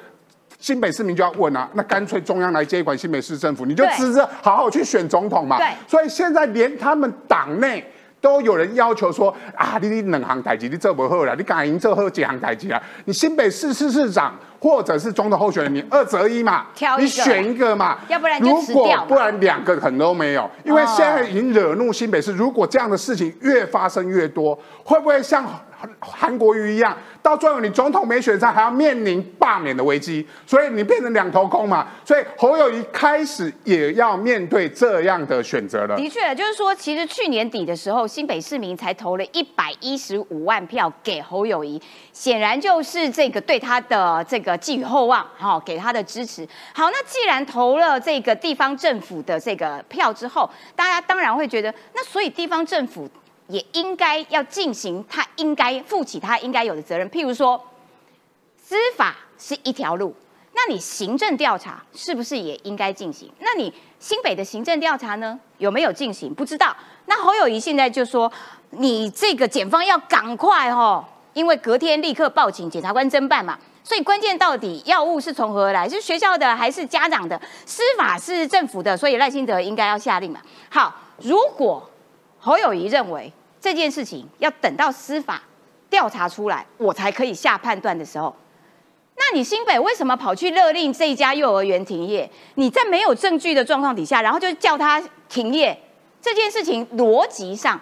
[0.57, 5.57] 新北市民就要问啊，那干脆中央来接管新北市政府，你就对支持好好去选总统嘛。
[5.57, 7.85] 对所以现在连他们党内
[8.25, 12.81] 都有人要求说啊，你你两行台籍你这不好了，你敢赢做好几行台籍啊？
[13.05, 22.31] 你新北市市市长或者是总统候选人，你 二择一嘛，挑一你选一个嘛，要不然就如果不然两个可能都没有，因为哦现在已经惹怒新北市。
[22.31, 25.45] 如果这样的事情越发生越多，会不会像
[25.77, 30.25] 韩韩国瑜一样，到最后你总统没选上，还要面临罢免的危机？
[30.45, 31.87] 所以你变成两头空嘛。
[32.03, 35.95] 所以侯友谊开始也要面对这样的选择了。
[35.95, 41.81] 的确，就是说，其实去年底的时候，新北市民才投了一百一十五万票给侯友谊，
[42.15, 46.47] 显然就是这个对他的这个寄予厚望，哈、给他的支持。
[46.73, 53.09] 好，那既然投了这个地方政府的这个票之后，大家当然会觉得，那所以地方政府
[53.47, 57.61] 也应该要进行他应该负起他应该有的责任，譬如说，
[58.57, 60.15] 司法是一条路，
[60.53, 63.29] 那你行政调查是不是也应该进行？
[63.39, 66.33] 那你新北的行政调查呢，有没有进行？
[66.33, 66.73] 不知道。
[67.07, 68.31] 那侯友谊现在就说，
[68.69, 71.03] 你这个检方要赶快哦，
[71.35, 73.59] 因为隔天立刻报警检察官侦办嘛。
[73.83, 75.87] 所以关键到底药物是从何而来？
[75.87, 77.39] 是学校的还是家长的？
[77.67, 80.41] 司法是政府的，所以赖清德应该要下令嘛。
[80.71, 81.87] 好，如果
[82.39, 85.39] 侯友谊认为这件事情要等到司法
[85.87, 88.35] 调查出来，我才可以下判断的时候，
[89.15, 92.27] 那你新北为什么跑去勒令这一家幼儿园停业？
[92.55, 95.79] 你在没有证据的状况底下，然后就叫他停业，
[96.19, 97.79] 这件事情逻辑上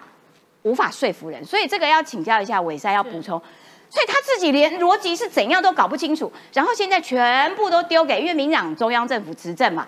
[0.64, 3.42] 无法说服人，所以这个要请教一下伟山要补充。
[3.90, 9.88] 所以他自己连逻辑是怎样都搞不清楚，然后现在全部都丢给，因为民党中央政府执政嘛，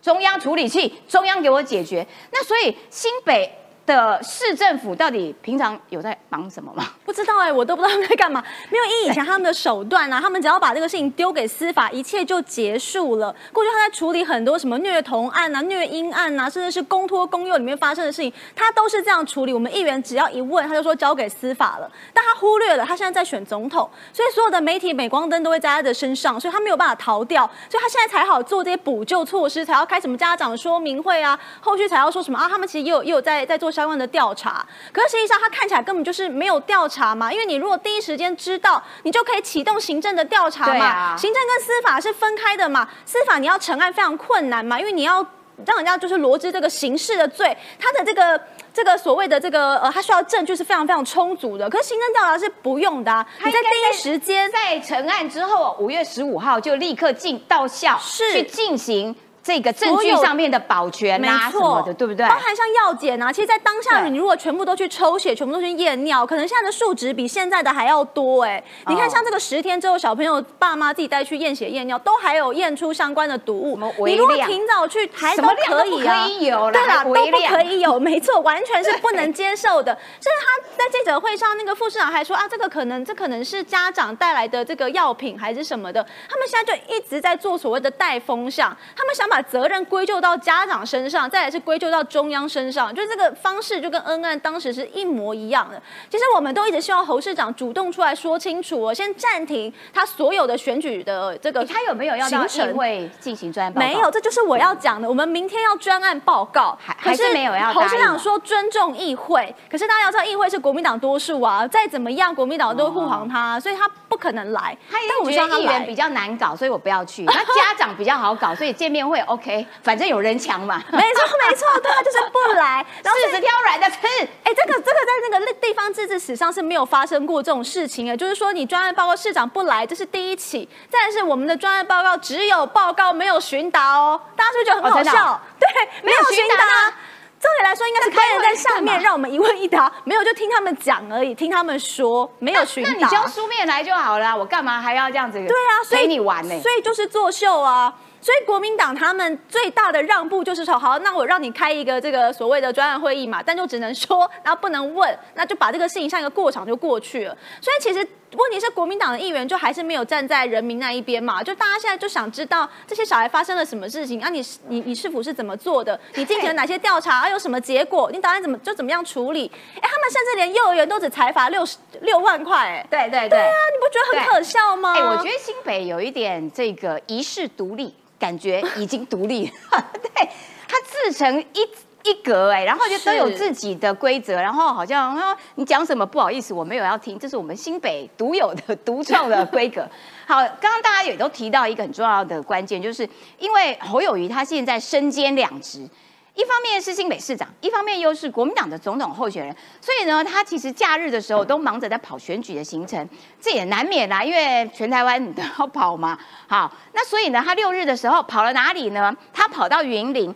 [0.00, 2.06] 中央处理器，中央给我解决。
[2.32, 3.52] 那所以新北
[3.86, 6.84] 的市政府到底平常有在忙什么吗？
[7.04, 8.42] 不知道哎、我都不知道他们在干嘛。
[8.70, 13.34] 没有依以前他们的手段啊，他们只要把这个事情丢给司法，一切就结束了。
[13.52, 19.52] 过去他在处理很多什么虐童案啊、虐婴案啊，甚至是公托公幼里面发生的事情，他都是这样处理。
[19.52, 34.64] 我们议员只要一问，他就说交给司法了，但他忽略了他现在在选总统，所以所有的媒体镁光灯都会在他的身上，所以他没有办法逃掉，所以他现在才好做这些补救措施，才要开什么家长说明会啊，后续才要说什么啊，他们其实也有也有在在做相关的调查。
[34.92, 40.84] 可是实际上，他看起来根本就是没有调查嘛，因为你如果第一时间知道，你就可以启动行政的调查嘛。
[40.84, 45.26] 啊、行政跟司法是分开的嘛，司法你要成案非常困难嘛，因为你要
[45.66, 48.40] 让人家就是罗织这个刑事的罪，他的这个。
[48.74, 53.24] 这个所谓的这个呃，他需要证据是非常非常充足的，可是行政调查是不用的、啊。
[53.38, 59.14] 你在第一时间在成案之后，五月十五号就立刻进到校是去进行。
[59.44, 62.26] 这个证据上面的保全啊什么的，对不对？
[62.26, 68.64] 包含像药检啊，其实，在当下你如果全部都去抽血，全部都去验尿，可能现在的数值比现在的还要多哎。
[68.86, 73.78] 你看，像这个十天之后，小朋友爸妈自己带去验血验尿，都还有验出相关的毒物。
[74.06, 76.70] 你如果挺早去，还都可以啊。
[76.72, 79.92] 对啦，都不可以有， 没错，完全是不能接受的。
[80.22, 86.02] 甚至他在记者会上，那个副市长还说啊，这个可能，这可能是家长带来的这个药品还是什么的。
[86.30, 95.80] 他们现在就一直在做所谓的带风向，他们想把责任归咎到家长身上，再来是归咎到中央身上，就是这个方式就跟恩案当时是一模一样的。
[96.10, 103.86] 其实我们都一直希望侯市长主动出来说清楚，我先暂停他所有的选举的这个，他有没有要到议会进行专案报告？
[103.86, 105.08] 没有，这就是我要讲的。
[105.08, 107.72] 我们明天要专案报告，还还是没有要。
[107.72, 114.76] 侯市长说尊重议会，可是大家要知道议会是国民党多数啊，再怎么样国民党都护航他，所以他不可能来。
[114.90, 114.98] 他
[115.30, 117.24] 觉得议员比较难搞，所以我不要去。
[117.24, 119.66] 那家长比较好搞，所以见面会 OK。
[119.82, 123.96] 反正有人强嘛， 没错没错，对他就是不来， 柿子挑软的吃。
[124.42, 130.68] 哎，这个这个在那个地方自治史上是没有发生过这种事情的，就是说你专案报告市长不来，这是第一起。
[130.88, 135.40] 再是我们的专案报告只有报告没有询答哦，大家是不是觉得很好笑？
[135.58, 135.68] 对，
[136.02, 136.92] 没有询答。
[137.40, 142.90] 照理来说，应该是开人在上面，让我们一问一答，没有就听他们讲而已，听他们说，没有询答。
[142.90, 145.38] 那你交书面来就好了，我干嘛还要这样子？
[145.38, 146.58] 对啊，所以你玩呢？
[146.62, 147.92] 所以就是作秀啊。
[148.24, 157.36] 所以国民党他们最大的让步就是说，好，那我让你开一个这个所谓的专案会议嘛，但就只能说，然后不能问，那就把这个事情像一个过场就过去了。
[157.60, 158.02] 所以其实
[158.36, 164.28] 问题是，国民党的议员就还是没有站在人民那一边嘛，就大家现在就想知道这些小孩发生了什么事情啊？
[164.28, 165.98] 你你你是否是怎么做的？
[166.14, 167.20] 你进行了哪些调查？
[167.20, 168.10] 啊，有什么结果？
[168.10, 169.50] 你打算怎么就怎么样处理？
[169.76, 174.94] 哎，他们甚至连幼儿园都只裁罚六十六万块，哎，对对对啊，你不觉得很可笑吗？
[174.94, 177.94] 哎，我觉得新北有一点这个遗世独立。
[178.16, 179.44] 感觉已经独立，
[180.00, 180.28] 对，
[180.66, 181.68] 他自成一
[182.04, 189.88] 一格哎，然后就都有自己的规则，然后好像啊，你讲什么不好意思，我没有要听，这是我们新北独有的独创的规格。
[190.28, 195.88] 好，刚刚大家也都提到一个很重要的关键，就是因为侯友谊他现在身兼两职。
[196.34, 203.08] 一方面是新北市长，一方面又是国民党的总统候选人，所以呢，他其实假日的时候都忙着在跑选举的行程，
[203.40, 206.18] 这也难免啦，因为全台湾你都要跑嘛。
[206.48, 209.16] 好，那所以呢，他六日的时候跑了哪里呢？
[209.32, 210.34] 他跑到云林，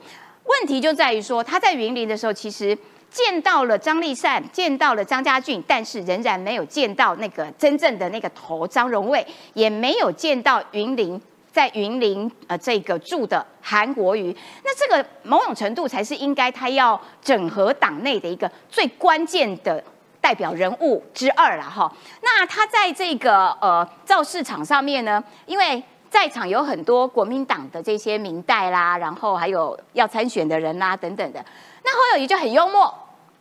[0.49, 2.77] 问题就在于说他在云林的时候，其实
[3.11, 11.21] 见到了张立善，见到了张家俊，但是仍然没有见到那个真正的那个头张荣卫，也没有见到云林。
[11.51, 19.83] 在云林呃，这个住的韩国瑜，那这个某种程度才是应该他要整合党内的一个最关键的
[20.21, 21.93] 代表人物之二了哈。
[22.23, 31.45] 那他在这个呃造市场上面呢，因为在场有很多国民党的这些明代啦，然后还有要参选的人啦等等的。
[31.85, 32.93] 那侯友谊就很幽默，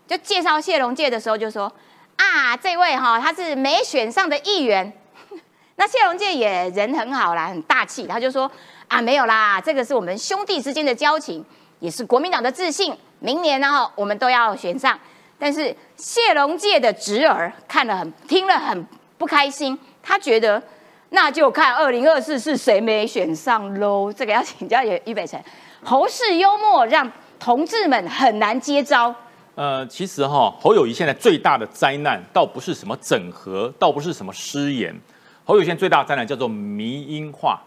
[0.06, 1.72] 就介绍谢龙介的时候就说
[2.18, 4.92] 啊，这位哈他是没选上的议员。
[5.76, 8.52] 那谢龙介也人很好啦，很大气，他就说
[8.88, 11.46] 啊，没有啦，这个是我们兄弟之间的交情，
[11.80, 12.96] 也是国民党的自信。
[13.20, 15.00] 明年呢，我们都要选上。
[15.40, 18.84] 但是谢龙介的侄儿看了很听了很
[19.20, 20.62] 不开心，他觉得
[21.10, 24.12] 那就看二零二四是谁没选上喽。
[24.12, 25.42] 这个要请教也于北辰，
[25.84, 29.14] 侯氏幽默让同志们很难接招。
[29.56, 34.96] 呃，其实哈，侯友谊现在最大的灾难，倒不是什么整合，倒不是什么失言。
[35.46, 37.60] 侯友宪最大的灾难叫做迷音化，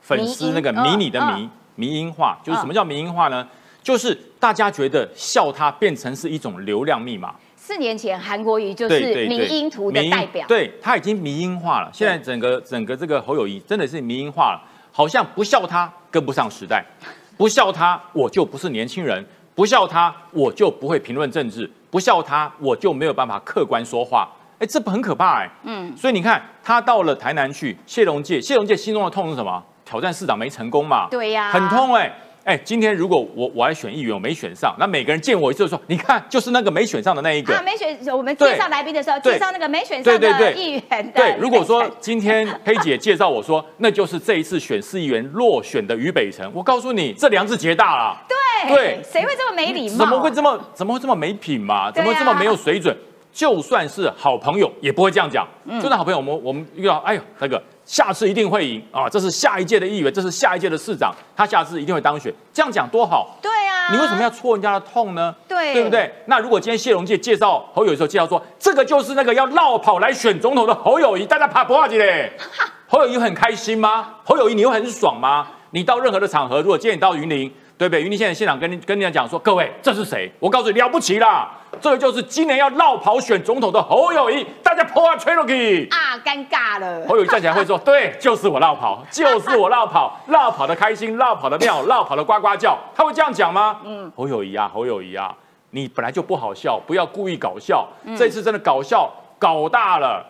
[0.00, 3.46] 粉丝那个迷你的迷迷音化，就是什么叫迷音化呢？
[3.82, 7.34] 就是大家觉得笑他变成是一种流量密码。
[7.66, 11.90] 四年前韩国瑜就是民音图的代表，对他已经民音化了。
[11.92, 16.84] 现在整个整个这个侯友谊真的是民音化了，好像不笑他跟不上时代，
[17.36, 19.26] 不笑他我就不是年轻人，
[19.56, 24.28] 不笑他我就不会评论政治，不笑他我就没有办法客观说话。
[24.60, 25.50] 哎，这不很可怕哎。
[25.64, 29.60] 嗯，所以你看，他到了台南去，谢龙介，谢龙介心中的痛是什么？
[29.84, 31.08] 挑战市长没成功嘛？
[31.10, 32.14] 对呀，很痛哎。
[32.46, 37.52] 哎，今天如果我我来选议员，我没选上，那每个人见我一次就说，你看，就是那个没选上的那一个。
[37.52, 41.20] 啊，没选，我们介绍来宾的时候，介绍那个没选上的议员的。
[41.20, 48.16] 对，如果说今天黑姐介绍我说，那就是这一次选市议员落选的于北辰，我告诉你，这梁子杰大了。
[48.28, 49.96] 对对谁会这么没礼貌？
[49.98, 51.90] 怎么会这么怎么会这么没品嘛？
[51.90, 52.96] 怎么会这么没有水准？
[53.32, 55.44] 就算是好朋友，也不会这样讲。
[55.64, 59.08] 嗯就算好朋友，我们我们遇到，哎呦，那个下次一定会赢啊！
[59.08, 62.34] 这是下一届的议员，这是下一届的市长，他下次一定会当选。
[62.52, 63.38] 这样讲多好。
[63.40, 65.32] 对啊，你为什么要戳人家的痛呢？
[65.46, 66.12] 对对不对？
[66.26, 72.32] 那如果今天谢龙介介绍侯友谊的时候介绍说，这个就是那个要绕跑来选总统的侯友谊，大家怕不怕嘞？
[72.88, 74.14] 侯友谊很开心吗？
[74.24, 75.46] 侯友谊你会很爽吗？
[75.70, 78.02] 你到任何的场合，如果今天你到云林，对不对？
[78.02, 80.30] 云林县的县长跟你跟你讲说，各位这是谁？
[80.38, 85.86] 我告诉你了不起啦，这个就是今年要绕跑选总统的侯友谊，大家破啊吹了去。
[85.90, 86.16] 啊？
[86.24, 87.06] 尴尬了。
[87.06, 93.80] 侯友谊站起来会说：“对，就是我绕跑，就是我绕跑， 绕跑的开心，绕跑的妙， 绕跑的呱呱叫。”他会这样讲吗？
[93.84, 95.36] 嗯，侯友谊啊，侯友谊啊，
[95.70, 97.86] 你本来就不好笑，不要故意搞笑。
[98.16, 100.24] 这次真的搞笑搞大了。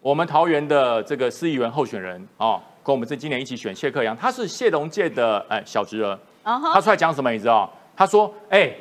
[0.00, 6.18] 我们桃园的这个市议员候选人哦，跟我们这今年一起选谢克阳，他是谢龙介的哎小侄儿。
[6.44, 7.30] 啊他出来讲什么？
[7.32, 7.68] 你知道？
[7.96, 8.72] 他说：“哎、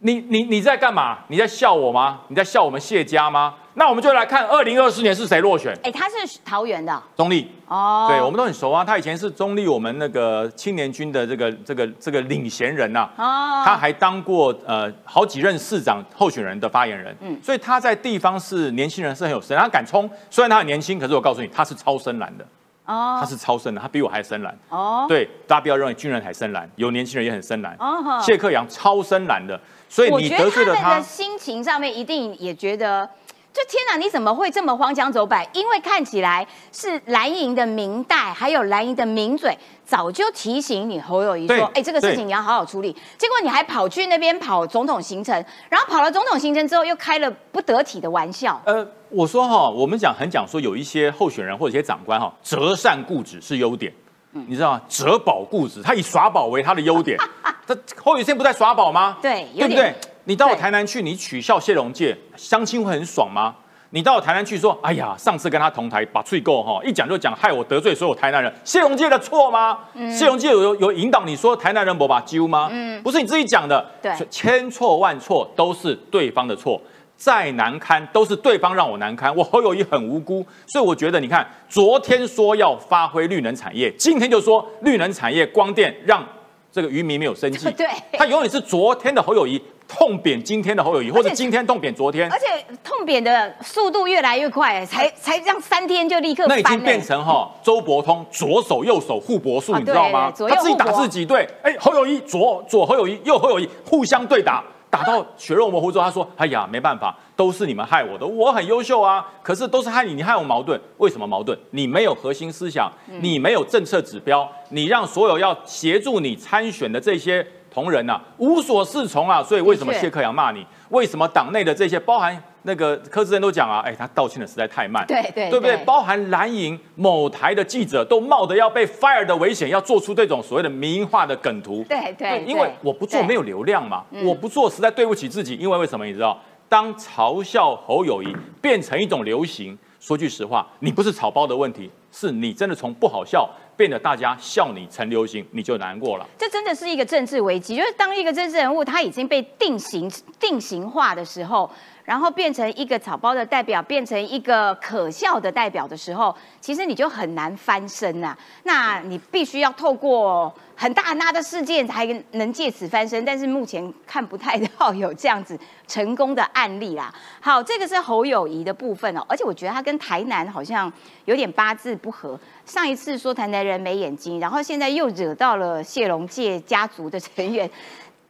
[0.00, 1.18] 你你你在干嘛？
[1.28, 2.20] 你在笑我吗？
[2.28, 3.54] 你在笑我们谢家吗？
[3.74, 8.06] 那我们就来看二零二四年是谁落选。”哎，他是桃园的中立，哦。
[8.08, 8.84] 对我们都很熟啊。
[8.84, 20.08] 他以前是中立我们那个青年军的这个这个这个领衔人呐、哦，他还当过呃好几任市长候选人的发言人，嗯所以他在地方是年轻人是很有声，他敢冲。
[20.30, 22.44] 虽然他很年轻，可是我告诉你，他是超深蓝的，
[22.88, 24.58] 哦他是超深的，他比我还深蓝。
[24.70, 27.76] 哦对，大家不要认为军人还深蓝，有年轻人也很深蓝。
[27.78, 33.08] 哦谢克阳超深蓝的，所以你觉得得罪了他心情上面一定也觉得。
[33.52, 35.44] 就天哪，你怎么会这么荒腔走板？
[35.52, 45.34] 因为看起来是蓝营的明代，还有蓝营的名嘴，早就提醒你侯友谊说：“哎，这个事情你要好好处理。”结果你还跑去那边跑总统行程，
[45.68, 48.60] 然后跑了总统行程之后，又开了不得体的玩笑。
[48.64, 53.92] 呃，我说哈，我们讲很讲说有一些候选人或者一些长官哈，择善固执是优点，
[54.34, 54.82] 嗯你知道吗？
[54.88, 57.18] 择宝固执，他以耍宝为他的优点。
[57.66, 59.16] 他侯友宜现在不在耍宝吗？
[59.20, 59.94] 对对不对？
[60.28, 63.54] 你到我台南去，你取笑谢龙介，相亲会很爽吗？
[63.88, 69.78] 你到我台南去说，哎呀，上次跟他同台把罪够哈，一讲就讲，害我得罪所有台南人，谢龙介的错吗？
[69.94, 72.70] 嗯谢龙介有有有引导你说台南人不把揪吗？
[73.02, 76.78] 不是你自己讲的，对千错万错都是对方的错。
[77.16, 86.22] 再难堪都是对方让我难堪，我侯友谊很无辜，所以我觉得你看，昨天说要发挥绿能产业，今天就说绿能产业光电让
[86.70, 92.30] 这个渔民没有生计， 对他永远是昨天的侯友谊痛扁今天的侯友谊，或者今天痛扁昨天。
[92.30, 92.46] 而，且
[92.84, 100.30] 痛扁的速度越来越快，才才这样三天就立刻那已经变成哈周伯通左手右手互搏术，啊你知道吗？
[100.48, 111.58] 他自己打自己对，哎，侯友谊左左侯友谊右侯友谊互相对打，打到血肉模糊之后，他说：“哎呀，没办法，都是你们害我的，我很优秀啊，可是都是害你，你害我矛盾，为什么矛盾？
[111.70, 120.66] 你没有核心思想，嗯你没有政策指标，你让所有要协助你参选的这些同仁呐、无所适从啊，所以为什么谢克阳骂你？
[120.90, 125.76] 为什么党内的这些包含？”那个柯志恩都讲啊，哎，他道歉的实在太慢，对对对不对？
[125.86, 131.82] 包含蓝营某台的记者都冒着要被 fire 的危险，要做出这种所谓的民营化的梗图。
[131.88, 135.54] 对对因为我不做对没有流量嘛，嗯我不做实在对不起自己。
[135.54, 136.38] 因为为什么你知道？
[136.68, 146.26] 当嘲笑侯友谊变成一种流行，说句实话，你不是草包的问题，是你真的从不好笑变得大家笑你成流行，你就难过了。
[146.36, 150.10] 这真的是一个政治危机，就是当一个政治人物他已经被定型
[150.40, 151.70] 定型化的时候，
[152.08, 167.12] 然后变成一个草包的代表，变成一个可笑的代表的时候，其实你就很难翻身呐、那你必须要透过很大很大的事件才能借此翻身，但是目前看不太到有这样子成功的案例啦。
[167.42, 170.90] 好，这个是侯友谊的部分哦，而且我觉得他跟台南好像
[171.26, 172.40] 有点八字不合。
[172.64, 177.70] 上一次说台南人没眼睛，然后现在又惹到了谢龙介家族的成员，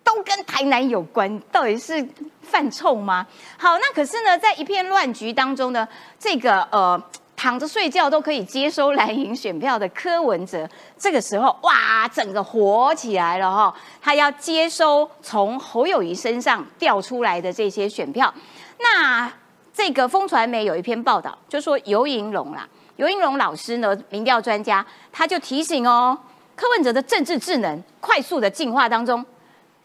[0.08, 2.08] 都跟台南有关，到底是
[2.40, 3.26] 犯臭吗？
[3.58, 5.86] 好，那可是呢，在一片乱局当中呢，
[6.18, 7.02] 这个呃。
[7.40, 10.68] 躺着睡觉都可以接收蓝营选票的柯文哲，
[10.98, 18.34] 这个时候哇，整个火起来了哈、他要接收从侯友谊身上调出来的这些选票。
[18.80, 19.32] 那
[19.72, 26.18] 这个风传媒有一篇报道，就说尤银龙啦，尤银龙老师呢，民调专家，他就提醒哦，
[26.56, 29.24] 柯文哲的政治智能快速的进化当中，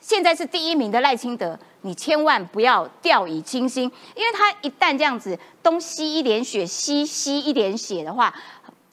[0.03, 8.31] 现在是第一名的赖清德，你千万不要掉以轻心，因为他一旦这样子东吸一点血，西吸一点血的话，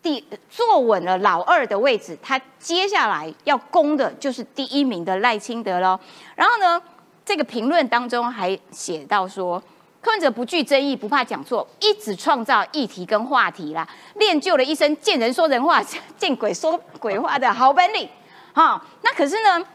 [0.00, 5.98] 第坐稳了老二的位置，他接下来要攻的就是第一名的赖清德喽。
[6.36, 6.80] 然后呢，
[7.24, 9.60] 这个评论当中还写到说，
[10.00, 15.82] 柯文哲不惧争议，不怕讲错，一直创造议题跟话题啦，练就了一身见人说人话、
[16.16, 18.08] 见鬼说鬼话的好本领。
[18.52, 19.66] 哈，那可是呢，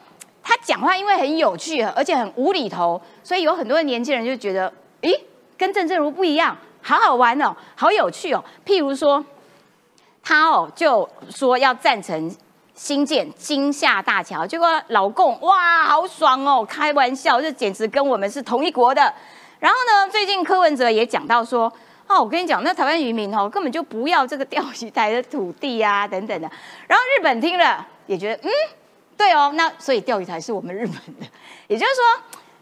[0.46, 4.72] 他讲话因为很有趣，而且很无厘头，所以有很多年轻人就觉得，
[5.02, 5.20] 咦，
[5.58, 8.42] 跟郑正如不一样，好好玩哦，好有趣哦。
[8.66, 9.22] 譬如说。
[10.28, 12.36] 他哦就说要赞成
[12.74, 19.02] 新建金厦大桥，结果老共哇好爽哦，开玩笑，这简直跟我们是同一国的。
[19.60, 21.72] 然后呢，最近柯文哲也讲到说，
[22.08, 26.50] 哦，我跟你讲，那台湾渔民哦根本就不要这个钓鱼台的土地啊等等的。
[26.88, 28.50] 然后日本听了也觉得，嗯，
[29.18, 31.26] 对哦，那所以钓鱼台是我们日本的。
[31.68, 32.04] 也就是说，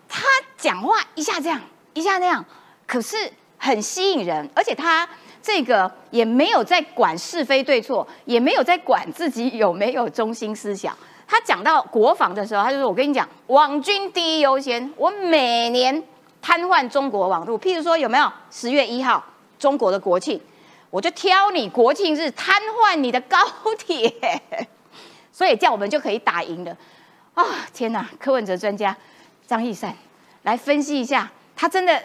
[0.08, 0.24] 他
[0.58, 1.62] 讲话一下这样
[1.93, 2.43] 一下那样，
[2.88, 5.08] 可是很吸引人，而且他。
[5.45, 10.97] 这个也没有在管是非对错，也没有在管自己有没有中心思想。
[11.28, 16.01] 他讲到国防的时候，他就说：“我跟你讲，网军第一优先，我每年
[16.41, 17.60] 瘫痪中国网络。
[17.60, 19.22] 譬如说，有没有十月一号
[19.60, 20.39] 中国的国庆，
[20.89, 23.38] 我就挑你国庆日瘫痪你的高
[23.78, 24.10] 铁，
[25.34, 26.78] 所以这样我们就可以打赢了。”
[27.36, 28.08] 啊，天呐！
[28.18, 28.96] 柯文哲专家
[29.46, 29.94] 张义善
[30.44, 32.02] 来分析一下，他真的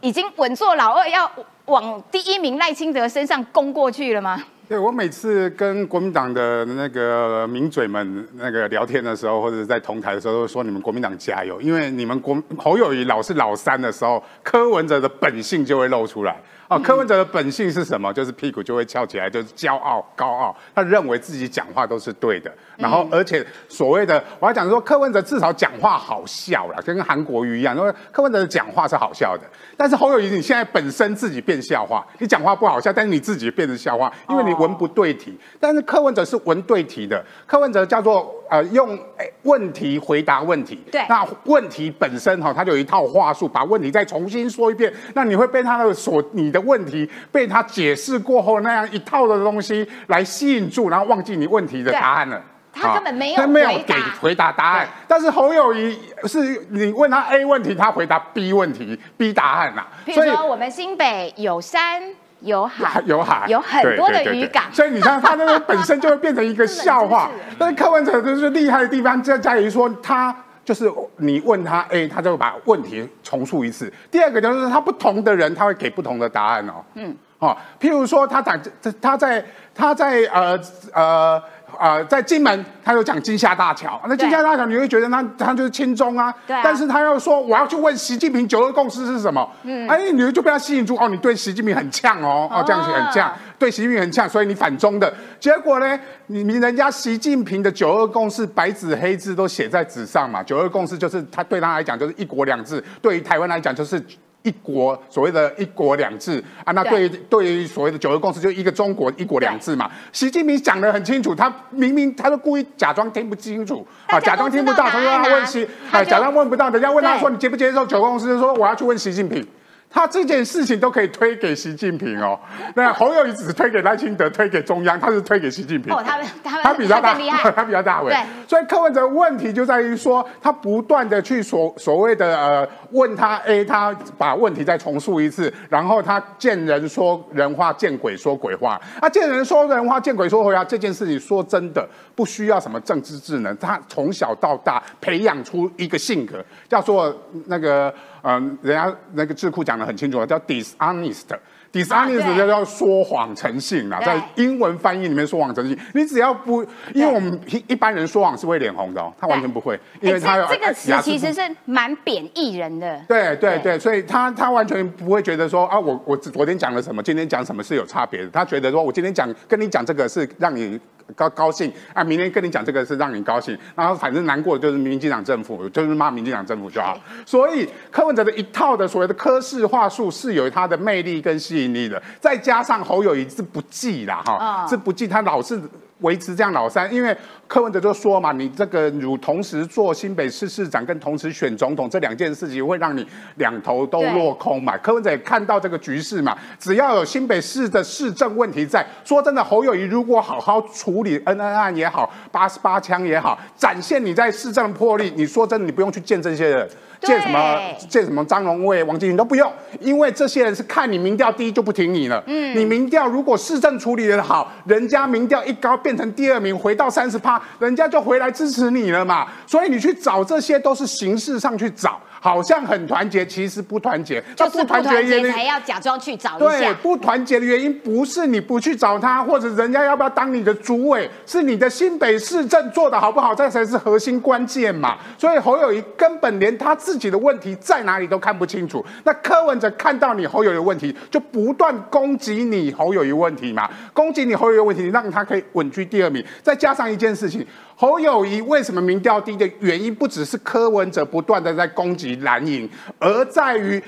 [0.00, 1.28] 已经稳坐老二要。
[1.66, 4.42] 往第一名赖清德身上攻过去了吗？
[4.70, 16.36] 对我每次跟国民党的那个名嘴们那个聊天的时候，或者在同台的时候，都说你们国民党加油，因为你们国侯友谊老是老三的时候，柯文哲的本性就会露出来。
[16.68, 18.12] 哦，柯文哲的本性是什么？
[18.12, 20.56] 就是屁股就会翘起来，就是骄傲、高傲。
[20.72, 29.42] 他认为自己讲话都是对的，然后而且所谓的我要讲说，柯文哲至少讲话好笑了，跟韩国瑜一样，因为柯文哲的讲话是好笑的。
[29.76, 35.36] 但是侯友谊，你现在本身自己变笑话，你讲话不好笑，但是你自己变成笑话，因为你文不对题。
[35.58, 38.98] 但是柯文哲是文对题的，柯文哲叫做呃用
[39.42, 40.80] 问题回答问题。
[40.90, 46.60] 对，那问题本身哈，他就有一套话术，把问题再重新说一遍，那你会被他的所你的。
[46.60, 52.40] 问题被他解释过后那样一套的东西来吸引住，然后忘记你问题的答案了。
[52.70, 54.86] 他根本没有，他没有给回答答案。
[55.08, 59.86] 但是侯友谊是你问他 A 问题，他回答 B 问题，B 答案呐。
[60.04, 62.02] 比如说，我们新北有山
[62.42, 67.30] 有海，有海有很多的渔港，所以你看他那个本身就会变成一个 笑话。
[67.58, 70.34] 但是柯文哲就是厉害的地方，在在于说他。
[70.62, 73.92] 就是你问他 A，他就把问题重述一次。
[74.08, 76.74] 第二个就是他不同的人，他会给不同的答案哦。
[76.94, 78.56] 嗯，哦，譬如说他讲
[79.00, 80.60] 他在他在呃
[80.92, 81.42] 呃。
[81.78, 95.12] 啊，在金门，他又讲金厦大桥，那金厦大桥你会觉得他他就是亲中啊，但是他要说我要去问习近平九二共识是什么，嗯，哎，你就被他吸引住哦，你对习近平很呛哦，哦这样子很呛，对习近平很呛，所以你反中的。
[95.38, 104.02] 结果呢，你你人家习近平的九二共识白纸黑字都写在纸上嘛，九二共识就是他对他来讲就是一国两制，对于台湾来讲就是。
[104.42, 109.90] 一国所谓的一国两制啊，那对对于所谓的九个共识就一个中国一国两制嘛。
[110.12, 119.46] 习近平讲得很清楚，他明明他都故意假装听不清楚啊，假装听不到，他说他问习，哎，假装问不到，人家问他说你接不接受九个共识，说我要去问习近平。
[119.92, 122.38] 他这件事情都可以推给习近平哦，
[122.76, 125.92] 那侯友谊只是推给赖清德，推给中央，他是推给习近平。
[125.92, 127.12] 哦，他他他比较大，
[127.52, 128.12] 他比较大位。
[128.12, 138.80] 对，所以柯文哲问题就在于说，他不断的去所所谓的呃问他 A，他把问题再重述一次，然后他见人说人话，见鬼说鬼话。
[139.00, 141.84] 啊，见人说人话，见鬼说鬼话这件事情，说真的
[142.14, 147.12] 不需要什么政治智能，他从小到大培养出一个性格，叫做
[147.46, 147.92] 那个。
[148.22, 156.62] 嗯，人家那个智库讲的很清楚了，叫 dishonest，dishonest 就叫说谎成性啦，在英文翻译里面说谎成性，你只要不，
[156.94, 163.00] 因为我们一一般人说谎是会脸红的哦，他完全不会，因为他这个词其实是蛮贬义人的。
[163.08, 163.58] 对对。
[163.60, 170.80] 对，所以他他完全不会觉得说啊，我我昨天讲了什么，今天讲什么是有差别的，他觉得说我今天讲跟你讲这个是让你。
[171.14, 172.02] 高高兴啊！
[172.02, 176.98] 明天跟你讲这个是让你高兴，然后反正难过就是民进党政府，就是骂民进党政府就好。
[177.24, 185.60] 所以柯文哲的一套的所谓的科式话术是有它的魅力跟吸引力的，再加上侯友谊是不济啦哈，是不济，他老是
[186.00, 194.76] 维持这样老三，因为柯文哲就说嘛，你这个如同时做新北市市长跟同时选总统这两件事情，会让你两头都落空嘛。
[194.78, 206.68] 柯文哲也看到这个局势嘛，只要有新北市的市政问题在，说真的，侯友谊如果好好处理 N N 案也好，八十八枪也好，展现你在市政魄力，你说真的，你不用去见这些人。
[207.02, 212.22] 见什么借什么张荣卫、王金云都不用，因为这些人是看你民调低就不挺你了。
[212.26, 219.26] 嗯，你民调如果市政处理的好，人家民调一高变成第二名，回到三十趴，人家就回来支持你了嘛。
[219.46, 222.00] 所以你去找这些都是形式上去找。
[222.20, 224.22] 好像很团结，其实不团结。
[224.36, 226.58] 就是不团结才要假装去找一下。
[226.58, 234.98] 对，不团结的原因不是你不去找他，或者人家要不要当你的主委，是你的新北市政做的好不好，这才是核心关键嘛。
[235.18, 238.84] 所以侯友谊根本连他自己的问题在哪里都看不清楚。
[239.04, 246.24] 那柯文哲看到你侯友谊问题，就不断攻击你侯友谊问题嘛，攻击你侯友谊问题，让他可以稳居第二名。
[246.42, 247.46] 再加上一件事情。
[247.76, 253.82] 侯友谊为什么民调低的原因，不只是柯文哲不断的在攻击蓝营，而在于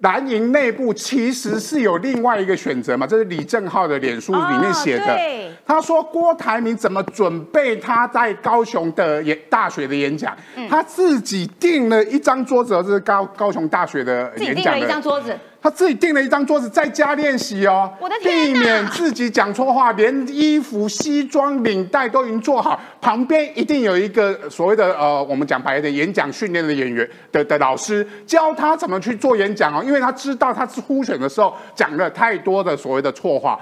[0.00, 3.06] 蓝营内部其实是有另外一个选择嘛？
[3.06, 5.18] 这是李正浩的脸书里面写的。
[5.64, 10.36] 他说郭台铭怎么准备他在高雄的演大学的演讲？
[10.68, 15.38] 他自己订了一张桌子，这是高高雄大学的演讲的一张桌子。
[15.62, 17.88] 他自己订了一张桌子在家练习哦，
[18.22, 33.60] 避免自己讲错话，连衣服、西装、领带都已经做好，旁边一定有一个所谓的呃，我们讲白的演讲训练的演员的的老师教他怎么去做演讲哦，因为他知道他初选的时候讲了太多的所谓的错话。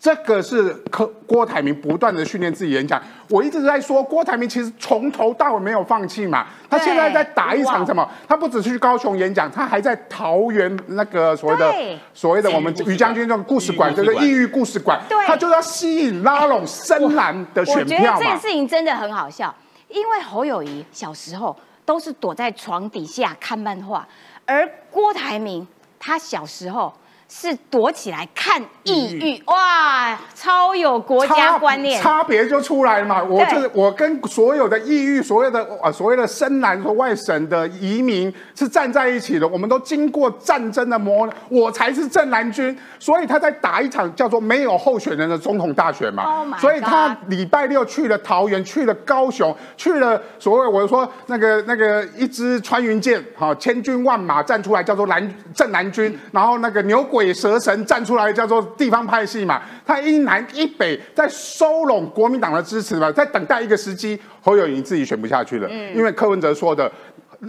[0.00, 2.98] 这个是柯郭台铭不断的训练自己演讲，
[3.28, 8.10] 我一直在说郭台铭其实从头到尾没有放弃嘛，他现在在打一场什么？
[8.26, 19.54] 他不只是去高雄演讲，他还在桃园那个所谓的所谓的我们于将军这种故事馆，就是异域故事馆，他就要吸引拉拢深蓝的选票我觉得这件事情真的很好笑，
[19.88, 24.08] 因为侯友谊小时候都是躲在床底下看漫画，
[24.46, 26.90] 而郭台铭他小时候。
[27.32, 33.22] 是躲起来看抑郁，哇，超有国家观念，差别就出来了嘛。
[33.22, 39.46] 我就是我跟所有的抑郁，所有的啊所谓的深蓝和外省的移民是站在一起的。
[39.46, 42.76] 我们都经过战争的磨，我才是正蓝军。
[42.98, 46.44] 所以他在打一场叫做没有候选人的总统大选嘛。
[46.58, 57.19] 所以他礼拜六去了桃园，去了高雄，去了所谓我说那个那个一支穿云箭，哈，千军万马站出来叫做蓝正蓝军，然后那个牛鬼。
[57.20, 64.18] 鬼蛇神站出来叫做地方派系嘛，他一南一北在收拢国民党的支持嘛，在等待一个时机。
[64.40, 66.90] 侯友谊自己选不下去了，嗯因为柯文哲说的，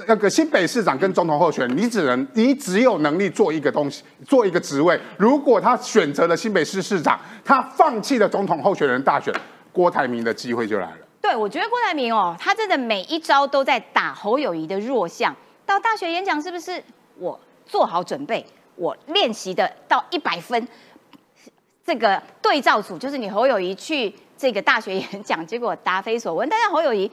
[0.07, 4.99] 那个新北市长跟总统候选人，你只能你只有能力做一个东西，做一个职位。
[5.15, 9.33] 如果他选择了新北市市长，他放弃了总统候选人大选，
[9.71, 10.97] 郭台铭的机会就来了。
[11.21, 15.33] 对，我觉得郭台铭哦，他真的每一招都在打侯友谊的弱项。
[15.65, 16.83] 到大学演讲是不是
[17.17, 18.45] 我做好准备？
[18.81, 20.67] 我练习的到一百分，
[21.85, 26.49] 这个对照组就是你侯友谊去这个大学演讲，结果答非所问。
[26.49, 27.09] 但是侯友谊，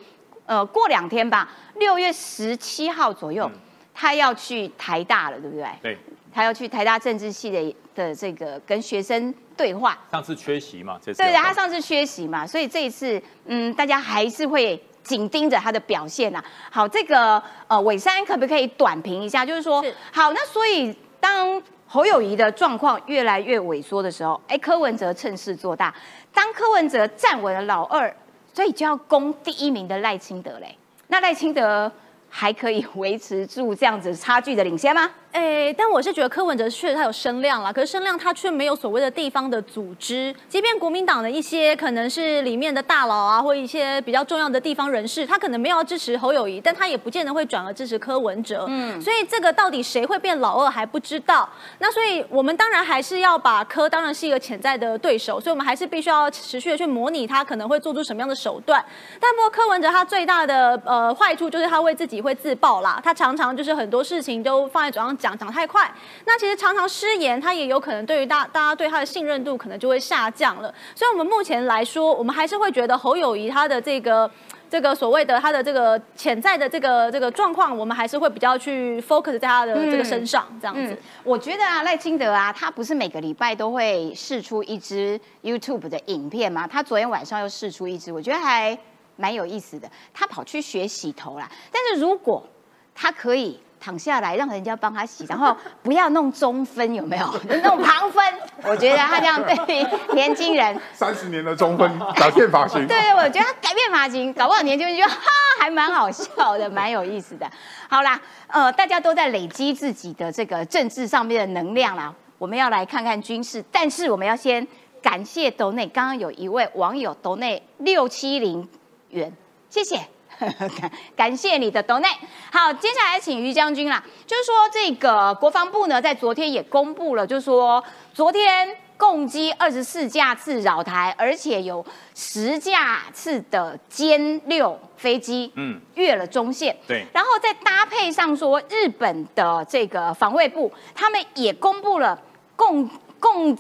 [0.47, 3.51] 呃，过两天吧，六月十七号左右，
[3.93, 5.69] 他要去台大了，对不对？
[5.83, 5.99] 对，
[6.33, 9.99] 他要去台大政治系的的这个跟学生对话。
[10.11, 16.43] 上次缺席嘛，这次对，他上次缺席嘛，所以这一次，嗯，大家还是会紧盯着他的表现呐。
[16.71, 19.45] 好，这个呃，伟山可不可以短评一下？
[19.45, 20.97] 就是说，好，那所以。
[21.21, 25.95] 当侯友谊的状况越来越萎缩的时候，哎，柯文哲趁势做大。
[26.33, 28.15] 当柯文哲站稳了老二，
[28.53, 30.77] 所以就要攻第一名的赖清德嘞。
[31.09, 31.91] 那赖清德
[32.29, 35.11] 还可以维持住这样子差距的领先吗？
[35.31, 40.35] 哎，但我是觉得柯文哲确实他有声量了，可是声量他却没有所谓的地方的组织。
[40.49, 48.65] 即便国民党的一些可能是里面的大佬啊，或一些比较重要的地方人士，他可能没有支持侯友谊，但他也不见得会转而支持柯文哲。
[48.69, 51.47] 嗯，所以这个到底谁会变老二还不知道。
[51.79, 58.83] 那所以我们当然还是要把柯当然是一个潜在的对手，所以我们还是必须要持续的去模拟他可能会做出什么样的手段。
[59.21, 65.18] 但不过柯文哲他最大的呃坏处就是他为自己会自爆啦，他常常就是很多事情都放在嘴上。
[65.19, 65.93] 讲讲太快，
[66.25, 70.73] 那其实常常失言，他也有可能对于大大家对他的信任度可能就会下降了。
[70.95, 74.31] 所以，我们目前来说，我们还是会觉得侯友谊他的这个
[74.71, 80.47] 这个所谓的他的这个潜在的这个这个状况，我们还是会比较去 focus 在他的这个身上。
[80.61, 86.67] 这样子，我觉得啊，赖清德啊，他不是每个礼拜都会试出一支 YouTube 的影片吗？
[86.67, 88.79] 他昨天晚上又试出一支，我觉得还
[89.17, 89.91] 蛮有意思的。
[90.15, 92.47] 他跑去学洗头啦，但是如果
[92.95, 93.61] 他可以。
[93.81, 97.27] 躺下来，让人家帮他洗，然后不要弄中分，有没有？
[97.63, 98.25] 弄旁分。
[98.65, 105.21] 我觉得他这样对于年轻人，三十年的中分改变发型，对 对，我觉得他改变发型，搞不好年轻人觉得哈
[105.61, 107.49] 还蛮好笑的，蛮有意思的。
[107.89, 112.13] 好啦，呃，大家都在累积自己的这个政治上面的能量啦。
[112.39, 114.67] 我们要来看看军事，但是我们要先
[115.01, 118.69] 感谢斗内，刚刚有一位网友斗内六七零
[119.11, 119.33] 元，
[119.71, 120.18] 谢谢。
[120.81, 122.17] 感感谢你的 donate。
[122.53, 127.83] 好，接下来请于将军啦，就是说这个国防部呢，在昨天也公布了，就是说
[128.15, 131.85] 昨天共击二十四架次扰台，而且有
[132.15, 136.77] 十架次的歼六飞机，嗯，越了中线。
[136.87, 142.21] 对，然后再搭配上说，日本的这个防卫部，他们也公布了
[142.57, 143.57] 共共。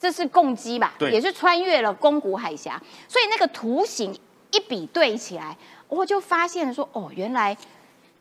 [0.00, 0.94] 这是共击吧？
[0.96, 4.16] 对，也是穿越了宫古海峡，所以那个图形
[4.52, 5.56] 一比对起来。
[5.88, 7.56] 我就发现说，哦，原来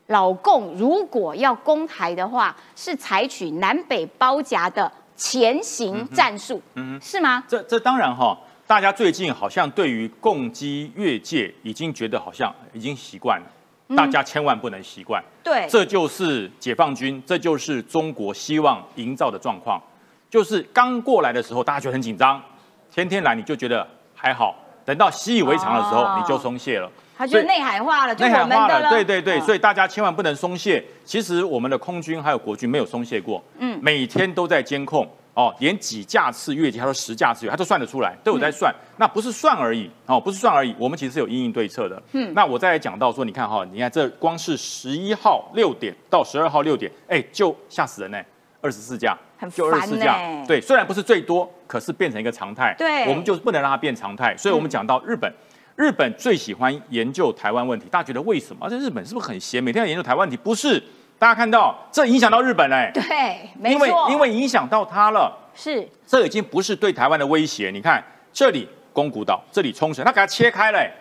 [0.07, 7.43] 老共如果要攻台的话，是采取南北包夹的前行战术，嗯，是吗？
[7.47, 15.21] 这这当然哈，大家最近好像对于共击越界已经觉得好像已经习惯了，大家千万不能习惯。
[15.43, 19.81] 对，这就是解放军，这就是中国希望营造的状况，
[20.29, 22.41] 就是刚过来的时候大家觉得很紧张，
[22.89, 24.55] 天天来你就觉得还好，
[24.85, 26.89] 等到习以为常的时候你就松懈了。
[27.17, 30.83] 它就内海化了，内海化了，对对对，所以大家千万不能松懈。
[31.03, 38.71] 其实我们的空军还有国军没有松懈过，嗯，每天都在监控哦，连几架次越级，他说十架次，他都算得出来，都有在算。
[38.97, 41.99] 那不是算而已哦，不是算而已，我们其实是有应应对策的。
[42.11, 48.21] 嗯，那我再讲到说，你看哈，你看这光是十一号六点到十二号六点，哎，就吓死人呢，
[48.61, 49.17] 二十四架，
[49.51, 52.75] 就二十四架，对，虽然不是最多，可是变成一个常态。
[52.77, 54.35] 对，我们就不能让它变常态。
[54.37, 55.33] 所以我们讲到日本。
[55.77, 58.65] 日本最喜欢研究台湾问题，大家觉得为什么？
[58.65, 60.35] 而且日本是不是很闲，每天要研究台湾问题？
[60.35, 60.83] 不是，
[61.19, 62.89] 大家看到这影响到日本嘞。
[62.95, 63.85] 对，没错。
[63.85, 65.31] 因为因为影响到他了。
[65.53, 65.87] 是。
[66.07, 67.69] 这已经不是对台湾的威胁。
[67.69, 68.03] 你看
[68.33, 70.91] 这里宫古岛，这里冲绳，他给它切开嘞。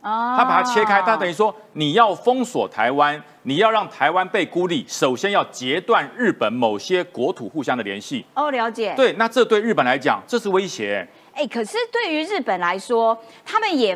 [0.00, 0.34] 哦。
[0.34, 8.24] 他把它切开，他等于说你要封锁台湾，你要让台湾被孤立，首先要截断日本某些国土互相的联系。
[8.32, 8.94] 哦，了解。
[8.96, 11.06] 对，那这对日本来讲，这是威胁。
[11.34, 13.14] 哎，可是对于日本来说，
[13.44, 13.94] 他们也。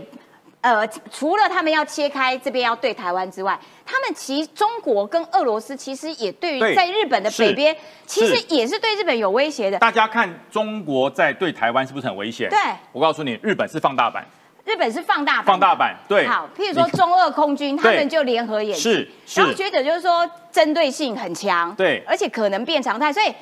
[0.67, 9.79] 呃，除了他们要切开这边要对台湾之外，他们其中国跟俄罗斯其实也对于在日本的北边，其实也是对日本有威胁的。
[9.79, 12.51] 大家看中国在对台湾是不是很危险？
[12.51, 12.59] 对，
[12.91, 14.27] 我告诉你，日本是放大版，
[14.65, 15.95] 日本是放大版，放大版。
[16.09, 23.33] 对，好，譬如说中俄空军，他们就联合演习，然后学者就是说针对性很强，对，而且可能变常态，所以。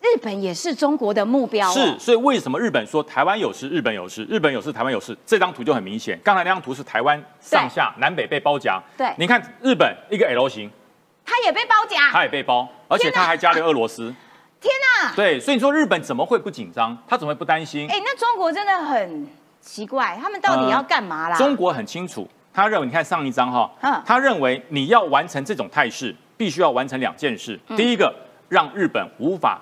[0.00, 5.16] 日本也是中国的目标，是，所以为什么日本说台湾有事，日本有事，日本有事，台湾有事？
[5.26, 6.18] 这张图就很明显。
[6.24, 10.70] 刚才那张图是台湾上下南北被包夹，对，你看日本一个 L 型，
[11.24, 14.12] 它也被包夹，它也被包，而且它还加了俄罗斯。
[14.58, 14.72] 天
[15.02, 15.14] 哪！
[15.14, 16.96] 对，所以你说日本怎么会不紧张？
[17.06, 17.88] 他怎么会不担心？
[17.88, 19.26] 哎，那中国真的很
[19.60, 21.36] 奇怪，他们到底要干嘛啦？
[21.36, 27.58] 中国很清楚，他认为你看上一张哈，他认为你要完成这种态势，必须要完成两件事。
[27.76, 28.14] 第一个，
[28.48, 29.60] 让日本无法。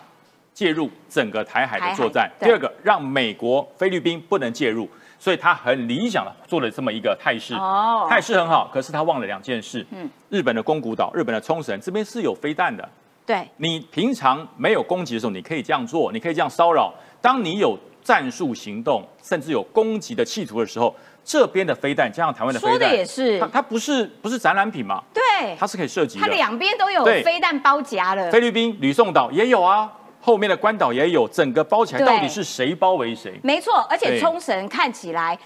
[0.58, 2.28] 介入整个台海的作战。
[2.40, 7.54] 第二个，让美国、菲律宾不能介入，所以他很理想的做了这么一个态势。
[7.54, 9.86] 哦，态势很好，可是他忘了两件事。
[9.92, 12.88] 嗯，日本的宫古岛、日本的冲绳这边是有飞弹的。
[13.24, 16.92] 对，你平常没有攻击的时候，你可以这样做，你可以这样骚扰。
[17.22, 20.92] 当你有战术行动，甚至有攻击的企图的时候，
[21.24, 25.00] 这边的飞弹加上台湾的飞弹，说的也是，它它不是不是展览品嘛？
[25.14, 26.26] 对，它是可以射击的。
[26.26, 28.28] 它两边都有飞弹包夹了。
[28.32, 29.88] 菲律宾吕宋岛也有啊。
[30.28, 33.40] 后面的关岛也有，整个包起来，到底是谁包围谁？
[33.42, 35.36] 没错，而且冲绳看起来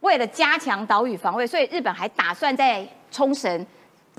[0.00, 3.66] 为了加强岛屿防卫，所以日本还打算在冲绳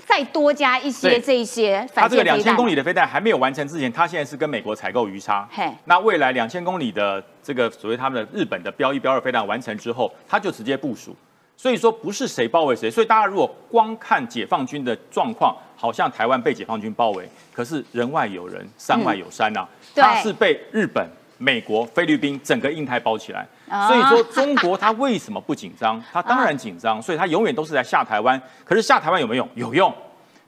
[0.06, 2.04] 再多加一些这一些反。
[2.04, 5.50] 它这个两千公里的飞弹还没有完成之前，它现在是跟美国采购鱼叉。
[5.52, 11.16] 嘿，那未来两千公里的这个所谓他们的日本的标一、标二飞弹完成之后，它就直接部署。
[11.56, 19.66] 所以说不是谁包围谁，所以大家如果光看解放军的状况，好像台湾被解放军包围，可是人外有人，山外有山呐。
[19.96, 21.06] 它是被日本、
[21.38, 23.48] 美国、菲律宾整个印太包起来，
[23.88, 26.02] 所以说中国它为什么不紧张？
[26.12, 28.42] 它当然紧张，所以它永远都是在下台湾。
[28.64, 29.50] 可是下台湾有没有用？
[29.56, 29.94] 有用。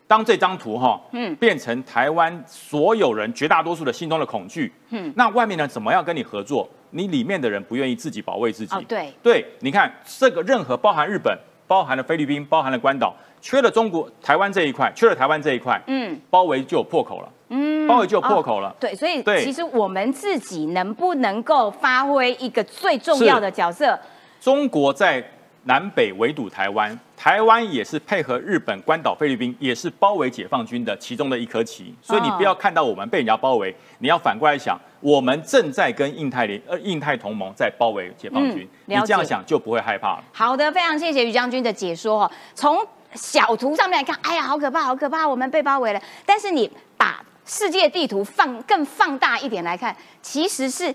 [0.08, 6.70] 当这张图哈，嗯，变成台湾所有人绝大多数的心中的恐惧，嗯，那外面呢怎么样跟你合作？
[6.92, 11.36] 你里面的人不愿意自己保卫自己，对对，你看这个任何包含日本、
[11.68, 18.76] 包含了菲律宾、包含了关岛，缺了中国台湾这一块，缺了台湾这一块，嗯，包围就有破口了，嗯，包围就有破口了。
[18.80, 23.98] 对，所以其实我们自己能不能够发挥一个最重要的角色？
[24.42, 25.24] 中国在
[25.64, 31.94] 南北围堵台湾，台湾也是配合日本关岛菲律宾，也是包围解放军的其中的一颗棋。
[32.02, 38.62] 所以你不要看到我们被人家包围，你要反过来想，我们正在跟印太联呃印太同盟在包围解放军。
[38.62, 40.24] 嗯你这样想就不会害怕了。
[40.32, 42.32] 好的，非常谢谢于将军的解说哦。
[42.54, 42.78] 从
[43.16, 46.00] 小图上面来看，哎呀，好可怕，好可怕，我们被包围了。
[46.28, 50.94] 但是你把世界地图放更放大一点来看，其实是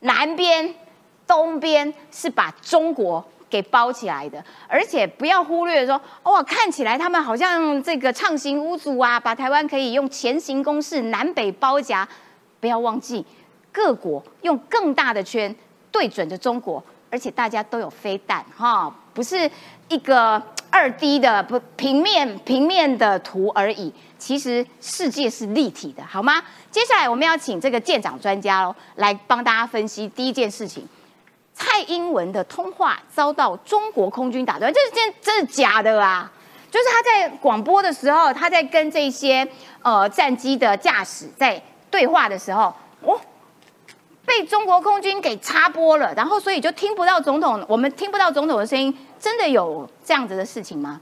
[0.00, 0.74] 南边、
[1.26, 12.08] 东边是把中国给包起来的，而且不要忽略说，哇，看起来他们好像这个畅行无阻啊，把台湾可以用前行攻势南北包夹。
[12.60, 13.24] 不要忘记，
[13.70, 15.54] 各国用更大的圈
[15.92, 19.48] 对准着中国，而且大家都有飞弹哈，不是
[19.88, 23.92] 一个二 D 的不平面平面的图而已。
[24.18, 26.42] 其实世界是立体的，好吗？
[26.70, 30.86] 接下来我们要请这个舰长专家喽，来帮大家分析第一件事情。
[31.54, 36.30] 蔡英文的通话遭到中国空军打断，这是件真的假的啊？
[36.70, 39.46] 就是他在广播的时候，他在跟这些
[39.82, 41.60] 呃战机的驾驶在
[41.90, 43.18] 对话的时候，哦，
[44.28, 51.00] 被中国空军给插播了，然后所以就听不到总统，我们听不到总统的声音，真的有这样子的事情吗？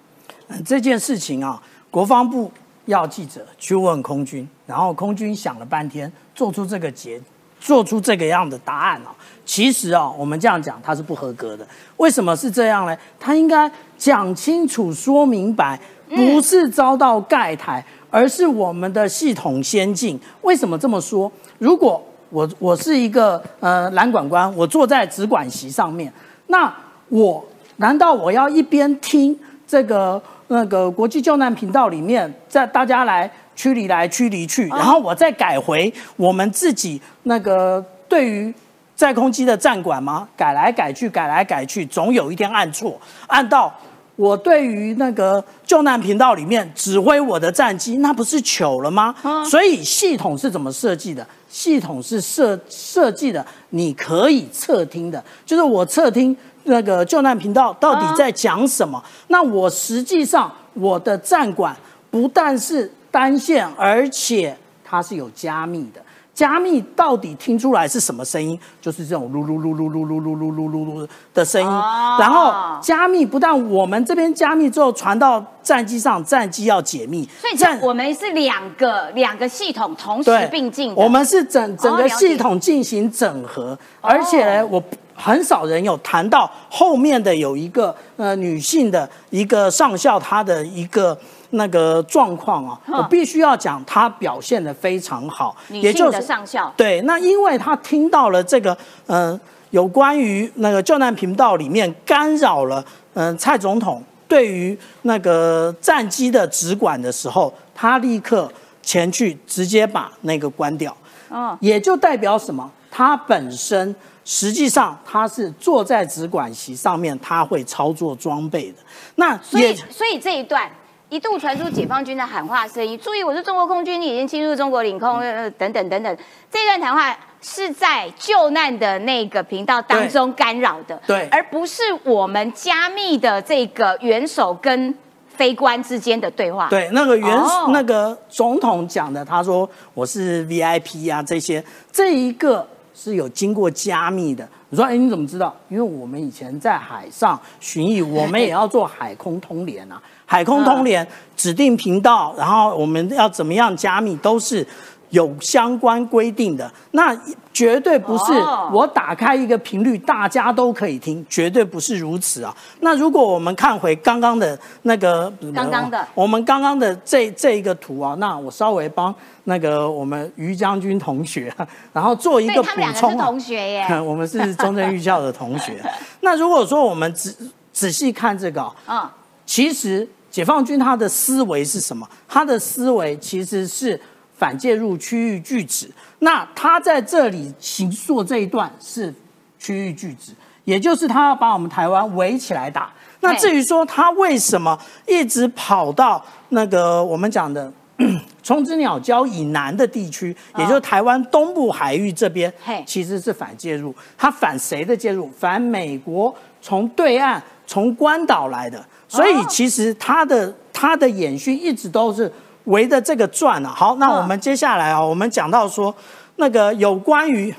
[0.49, 1.61] 嗯这件事情啊，
[1.91, 2.53] 国防部
[2.85, 7.21] 要记者去问空军，然后空军想了半天，做出这个结，
[7.59, 9.13] 做出这个样的答案啊。
[9.45, 11.67] 其实啊，我们这样讲，他是不合格的。
[11.97, 12.97] 为什么是这样呢？
[13.19, 20.19] 他应该讲清楚、说明白，不是遭到盖台，而是我们的系统先进。
[20.43, 21.31] 为什么这么说？
[21.59, 22.01] 如果
[22.31, 26.13] 我我是一个呃蓝管官，我坐在直管席上面，
[26.49, 26.73] 那
[27.09, 27.45] 我
[27.77, 38.53] 难道我要一边听这个那个国际救难频道里面，在大家来驱离来驱离去，然后我再改回我们自己那个对于
[38.95, 40.27] 在空机的站管吗？
[40.37, 43.73] 改来改去，改来改去，总有一天按错，按到
[44.17, 49.15] 我对于那个救难频道里面指挥我的战机，那不是糗了吗？
[49.49, 51.27] 所以系统是怎么设计的？
[51.49, 59.03] 系统是设设计的，你可以侧听的，就是我侧听那个救难频道到底在讲什么。
[59.29, 61.75] 那我实际上我的站管
[62.11, 66.03] 不但是单线，而且它是有加密的。
[66.37, 68.61] 加密到底听出来是什么声音？
[68.79, 71.67] 就是这种噜噜噜噜噜噜噜噜噜噜噜的声音。
[71.67, 77.27] 哦然后加密不但我们这边加密之后传到战机上，战机要解密。
[77.41, 80.95] 所以战这我们是两个两个系统同时并进。
[80.95, 84.83] 我们是整整个系统进行整合，而且呢，我
[85.15, 91.19] 很少人有谈到后面的有一个呃女性的一个上校，她的一个
[91.51, 96.73] 那个状况啊，嗯我必须要讲，他表现的非常好，也就是上校。
[96.77, 98.77] 对，那因为他听到了这个，
[99.07, 99.39] 嗯，
[99.71, 102.85] 有关于那个救难频道里面干扰了，
[103.15, 108.51] 嗯、蔡总统对于那个战机的直管的时候，他立刻
[108.83, 110.97] 前去直接把那个关掉，
[111.29, 112.71] 哦，也就代表什么？
[112.91, 113.95] 他本身
[114.25, 118.79] 实际上他是坐在直管席上面，他会操作装备的。
[119.17, 120.71] 那所以所以这一段
[121.09, 126.17] 一度传出解放军的喊话声音，注意我是中国空军，你已经侵入中国领空，呃等等等等。
[126.51, 134.93] 这段谈话是在救难的那个频道当中干扰的，对而不是我们加密的这个元首跟
[135.29, 144.49] 非官之间的对话。，对，那个元、哦那个总统讲的，他说我是 VIP 啊，这些这一个是有经过加密的。
[144.71, 145.55] 你说，哎，你怎么知道？
[145.69, 150.03] 因为我们以前在海上巡弋，我们也要做海空通联啊。
[150.27, 151.07] 海空通联
[151.37, 154.67] 指定频道，然后我们要怎么样加密，都是
[155.11, 156.71] 有相关规定的。
[156.91, 157.17] 那
[157.53, 162.55] 绝对不是哦我打开一个频率，大家都可以听，绝对不是如此啊。
[162.81, 169.15] 那如果我们看回刚刚的那个刚刚的我们刚刚的这这一个图啊，那我稍微帮
[169.45, 171.55] 那个我们于将军同学，
[171.95, 173.25] 然后做一个补充啊。
[173.27, 173.87] 同学耶。
[174.03, 175.81] 我们是中正预校的同学。
[176.21, 177.33] 那如果说我们仔
[177.73, 179.11] 仔细看这个啊，嗯，
[179.47, 180.07] 其实
[180.37, 182.07] 解放军他的思维是什么？
[182.29, 183.99] 他的思维其实是
[184.37, 185.91] 反介入区域拒止。
[186.19, 189.11] 那他在这里行述这一段是
[189.59, 190.33] 区域拒止，
[190.65, 192.93] 也就是他要把我们台湾围起来打。
[193.21, 197.73] 那至于说他为什么一直跑到那个我们讲的
[198.45, 202.53] 冲之鸟礁以南的地区，也就是台湾东部海域这边，
[202.85, 203.95] 其实是反介入。
[204.19, 205.31] 他反谁的介入？
[205.31, 208.87] 反美国从对岸从关岛来的。
[209.09, 212.31] 所以其实他的他的演训一直都是
[212.65, 213.69] 围着这个转啊。
[213.69, 215.95] 好，那我们接下来啊，我们讲到说
[216.37, 217.55] 那个有关于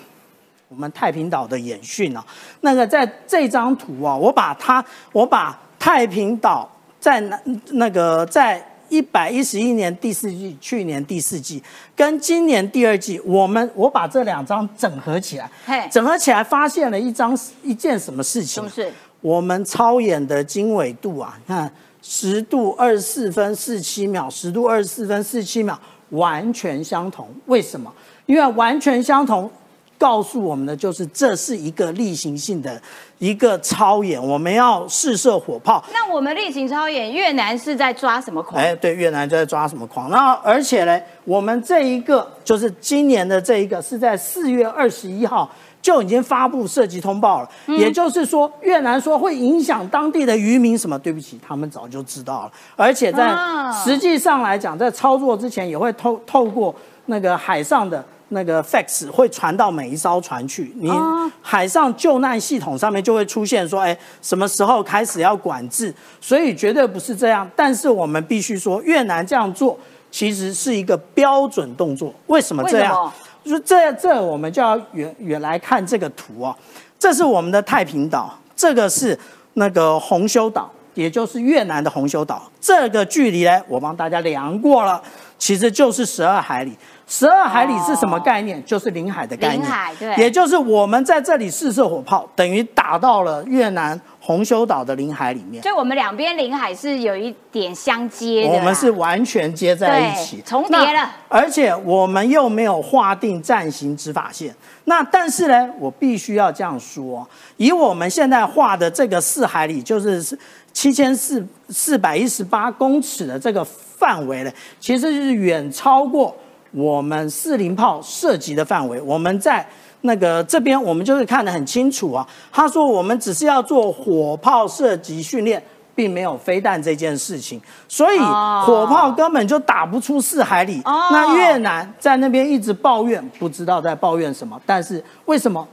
[0.67, 2.23] 我们太平岛的演训啊。
[2.61, 4.83] 那个在这张图啊，我把它，
[5.13, 6.69] 我把太平岛
[6.99, 7.39] 在那
[7.71, 11.61] 那个在一百一十一年第四季，去年第四季
[11.95, 18.69] 跟今年第二季，我们我把这两张整合起来嘿，整合起来发现了一张一件什么事情啊？
[18.73, 18.93] 是不是？
[19.21, 25.77] 我们超演的经纬度啊，你看十度二十四分四七秒，十度二十四分四七秒，
[26.11, 27.27] 完全相同。
[27.47, 27.91] 为什么？
[28.25, 29.49] 因为完全相同，
[29.97, 32.79] 告诉我们的就是这是一个例行性的
[33.17, 35.83] 一个超演，我们要试射火炮。
[35.91, 38.61] 那我们例行超演，越南是在抓什么狂？
[38.61, 40.09] 哎，对，越南就在抓什么狂？
[40.09, 45.49] 那而且呢，我们这一个就是今年的这一个是在四月二十一号
[45.87, 50.99] 就已经发布涉及通报了，也就是说，越南说会影响当地的渔民什么？
[50.99, 56.75] 对不起，他们早就知道了，而且在啊实际上来讲，在操作之前也会透透过
[57.05, 58.03] 那个海上的。
[58.29, 65.93] 那个 fax 会传到每一艘船去，你哦海上救难系统上面就会出现说，哎，什么时候开始要管制？
[66.19, 67.49] 所以绝对不是这样。
[67.55, 69.79] 但是我们必须说，越南这样做
[70.11, 72.13] 其实是一个标准动作。
[72.25, 73.09] 为什么这样？
[73.47, 76.55] 就这这我们就要远远来看这个图哦，
[76.99, 79.17] 这是我们的太平岛，这个是
[79.53, 82.43] 那个红修岛，也就是越南的红修岛。
[82.59, 85.01] 这个距离呢，我帮大家量过了，
[85.37, 86.77] 其实就是十二海里。
[87.09, 88.61] 十二海里是什么概念？
[88.65, 89.61] 就是临海的概念。
[89.61, 95.63] 领海对也就是我们在这里试射火炮，等于打到了越南红修岛的领海里面。
[95.63, 98.49] 所以我们两边领海是有一点相接的。
[98.49, 104.53] 我们是完全接在一起，重叠了而且我们又没有划定暂行执法线。
[104.83, 107.25] 那但是呢，我必须要这样说，
[107.55, 110.37] 以我们现在画的这个四海里，就是
[110.73, 116.35] 七千四四百一十八公尺的这个范围呢，其实是远超过
[116.71, 118.99] 我们四零炮涉及的范围。
[118.99, 119.65] 我们在
[120.01, 122.27] 那个这边，我们就是看得很清楚啊。
[122.51, 125.63] 他说我们只是要做火炮射击训练。
[125.97, 130.79] 并没有飞弹这件事情，所以哦火炮根本就打不出四海里。
[130.85, 134.61] 哦那越南在那边一直抱怨，不知道在抱怨什么。
[134.63, 135.67] 但是为什么？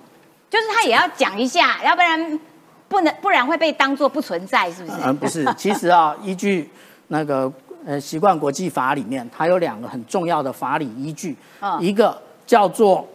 [0.48, 2.40] 就是他也要讲一下，要不然
[2.88, 4.96] 不能，不然会被当做不存在，是不是？
[5.04, 6.70] 嗯，不是，其实啊，依据
[7.08, 7.52] 那个
[7.84, 13.06] 呃习惯国际法里面，它有两个很重要的法理依据，嗯一个叫做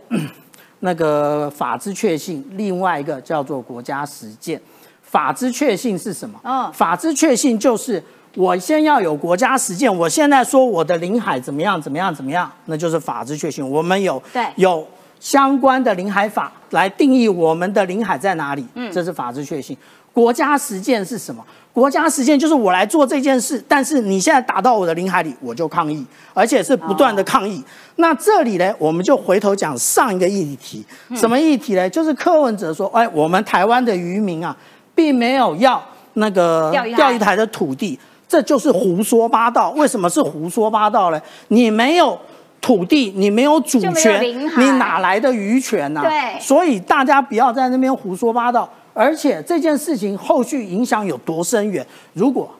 [0.82, 4.60] 那个法之确信，另外一个叫做国家实践。
[5.02, 6.40] 法之确信是什么？
[6.44, 8.02] 嗯法之确信就是
[8.36, 9.94] 我先要有国家实践。
[9.98, 13.68] 我现在说我的领海怎么样怎么样怎么样，那就是法之确信。
[13.68, 14.88] 我们有对有
[15.20, 19.76] 相关的领海法来定义我们的领海在哪里，嗯，这是法之确信。
[20.14, 21.44] 国家实践是什么？
[21.80, 27.64] 国家实践就是我来做这件事，但是你现在打到我的领海里，我就抗议，而且是不断的抗议。
[27.96, 31.90] 那这里呢，我们就回头讲上一个议题，什么议题呢？
[31.90, 34.54] 就是柯文哲说，哎，我们台湾的渔民啊，
[34.94, 35.82] 并没有要
[36.16, 39.70] 那个钓鱼台的土地，这就是胡说八道。
[39.72, 41.22] 为什么是胡说八道呢？
[41.48, 42.20] 你没有
[42.60, 44.22] 土地，你没有主权，
[44.58, 48.70] 你哪来的渔权呢、对所以大家不要在那边胡说八道。
[49.00, 51.88] 而且这件事情后续影响有多深远？
[52.12, 52.54] 如果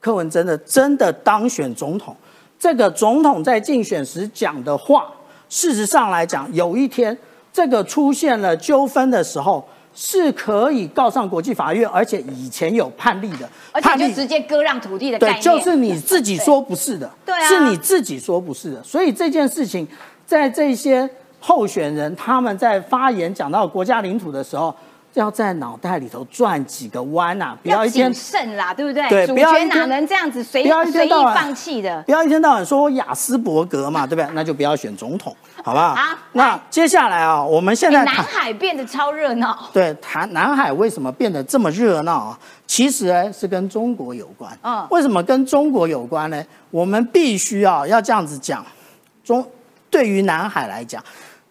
[0.00, 2.16] 柯文真的真的当选总统，
[2.58, 5.12] 这个总统在竞选时讲的话，
[5.50, 7.14] 事实上来讲，有一天
[7.52, 9.62] 这个出现了纠纷的时候，
[9.94, 18.82] 是可以告上国际法院，而且以前有判例的，而且就直接割让土地的概对，就是你自己说不是的，对啊是你自己说不是的。
[18.82, 19.86] 所以这件事情，
[20.24, 21.06] 在这些
[21.38, 24.74] 候选人他们在发言讲到国家领土的时候，
[25.18, 29.08] 要在脑袋里头转几个弯呐、不要要一天谨慎啦，对不对？
[29.08, 30.62] 对主角哪能这样子随
[30.92, 32.02] 随意放弃的？
[32.02, 34.28] 不要一天到晚说我雅斯伯格嘛，对不对？
[34.34, 35.94] 那就不要选总统，好不好？
[35.94, 42.38] 好那接下来啊，我们现在南海变得超热闹，对谈南海为什么变得这么热闹啊？
[42.66, 44.50] 其实呢是跟中国有关。
[44.62, 46.44] 嗯为什么跟中国有关呢？
[46.70, 48.64] 我们必须要要这样子讲，
[49.24, 49.46] 中
[49.88, 51.02] 对于南海来讲，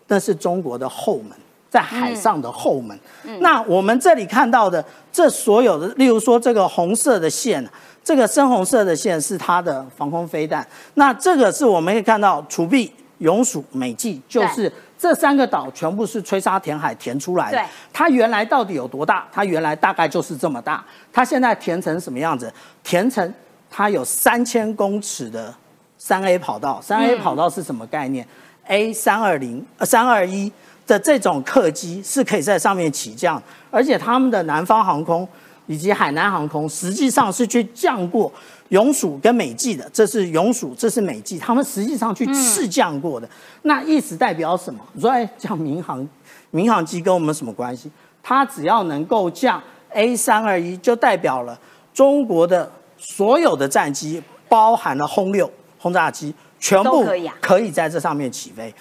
[0.07, 1.31] 那是中国的后门，
[1.75, 2.97] 在海上的后门。
[3.39, 7.67] 那我们这里看到的这所有的，例如说这个红色的线。
[8.01, 10.63] 这个深红色的线是它的防空飞弹，
[10.93, 17.59] 那这个是我们可以看到储备永暑美济，就是这三个岛全部是吹沙填海填出来的。
[17.91, 19.27] 它原来到底有多大？
[19.31, 20.85] 它原来大概就是这么大。
[21.11, 22.53] 它现在填成什么样子？
[22.83, 23.33] 填成
[23.71, 25.51] 它有三千公尺的
[25.97, 26.79] 三 A 跑道。
[26.83, 28.23] 三 A 跑道是什么概念
[28.67, 30.51] ？A 三二零呃三二一
[30.87, 35.27] 的这种客机是可以在上面起降，而且他们的南方航空
[35.67, 38.31] 以及海南航空实际上是去降过
[38.69, 43.29] 永暑跟美济的，这是永暑，这是美济，他们实际上去试降过的。
[43.63, 44.79] 那意思代表什么？
[44.93, 46.07] 你说，哎，像民航。
[46.51, 47.91] 民航机跟我们什么关系？
[48.23, 51.59] 它只要能够降 A 三二一，就代表了
[51.93, 57.05] 中国的所有的战机，包含了轰六轰炸机，全部
[57.41, 58.73] 可以在这上面起飞，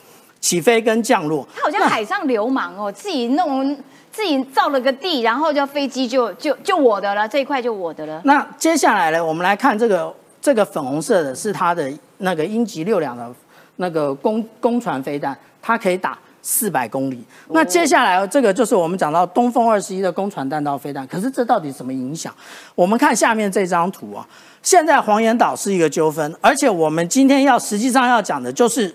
[0.45, 1.49] 起飞跟降落。
[1.57, 3.75] 他好像海上流氓哦，自己弄
[4.13, 8.21] 自己造了个地，然后就飞机就就就我的了，这一块就我的了。
[8.27, 13.27] 那接下来呢，我们来看这个这个粉红色的是它的那个鹰击六两的
[13.77, 17.25] 那个公公船飞弹，它可以打四百公里。
[17.49, 22.31] 那接下来这个就是我们讲到东风二十一的攻船弹道飞弹，可是这到底什么影响？
[22.75, 24.29] 我们看下面这张图啊，
[24.63, 28.95] 现在黄岩岛是一个纠纷，而且我们今天要实际上要讲的就是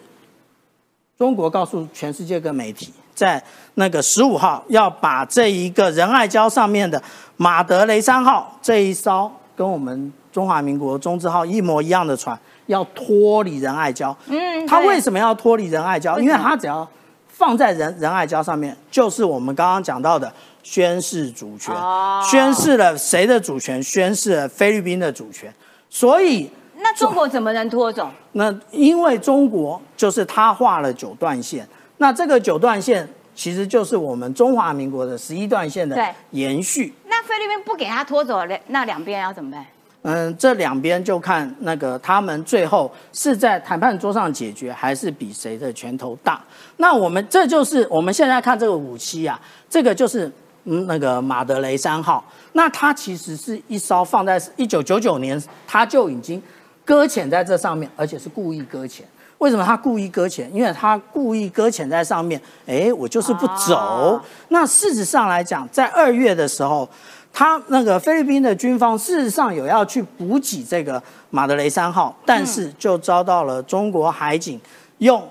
[1.20, 3.43] 中国告诉全世界各媒体，在
[3.74, 7.03] 那个十五号要把这一个仁爱礁上面的
[7.36, 14.15] 马德雷三号这一艘跟我们中华民国中字号一模一样的船要脱离仁爱礁。
[14.28, 16.17] 嗯对它为什么要脱离仁爱礁？
[16.20, 16.88] 因为它只要
[17.28, 20.32] 放在仁仁爱礁上面，就是我们刚刚讲到的
[20.63, 23.84] 宣誓主权，哦宣誓了谁的主权？
[23.84, 25.53] 宣誓了菲律宾的主权。
[25.89, 26.49] 所以
[26.82, 28.09] 那中国怎么能拖走？
[28.32, 31.67] 那因为中国就是他画了九段线，
[31.97, 35.95] 那这个九段线其实就是我们中华民国的十一段线的
[36.32, 36.93] 延续。
[37.07, 39.65] 那菲律宾不给他拖走，那那两边要怎么办？
[40.03, 46.41] 嗯，这两边就看那个他们最后是在谈判桌上解决，还是比谁的拳头大。
[46.77, 49.38] 那我们这就是我们现在看这个武器啊，
[49.69, 50.32] 这个就是
[50.63, 52.23] 嗯那个马德雷三号，
[52.53, 56.41] 那它其实是一艘放在一九九九年，它就已经
[56.89, 59.05] 搁浅在这上面，而且是故意搁浅。
[59.37, 60.51] 为什么他故意搁浅？
[60.51, 63.75] 因为他故意搁浅在上面，哎，我就是不走。
[63.75, 66.89] 哦那事实上来讲，在二月的时候，
[67.31, 74.59] 他那个菲律宾的军方事实上有要去补给这个马德雷三号，但是就遭到了中国海警
[74.97, 75.23] 用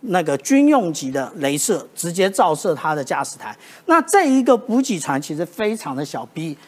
[0.00, 3.56] 那个军用级的镭射直接照射它的驾驶台。
[3.86, 6.58] 那这一个补给船其实非常的小，逼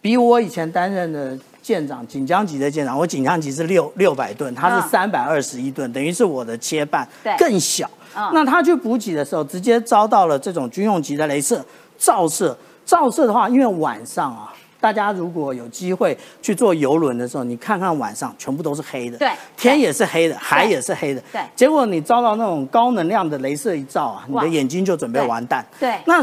[0.00, 4.82] 比我以前担任的舰长锦江级的舰长，我锦江级是六六百吨，他嗯。
[4.82, 7.88] 是三百二十一吨，等于是我的切半对，更小。
[8.16, 8.30] 嗯。
[8.34, 11.64] 那他去补给的时候，直接遭到了这种军用级的镭射
[11.96, 12.56] 照射。
[12.84, 19.30] 照射的话，因为晚上啊，大家如果有机会去坐游轮的时候，你看看晚上全部都是黑的，对。
[19.56, 21.40] 天也是黑的，海也是黑的，对。
[21.54, 25.64] 结果你遭到那种高能量的镭射一照啊，你的眼睛就准备完蛋。
[25.78, 25.94] 对。
[26.06, 26.20] 那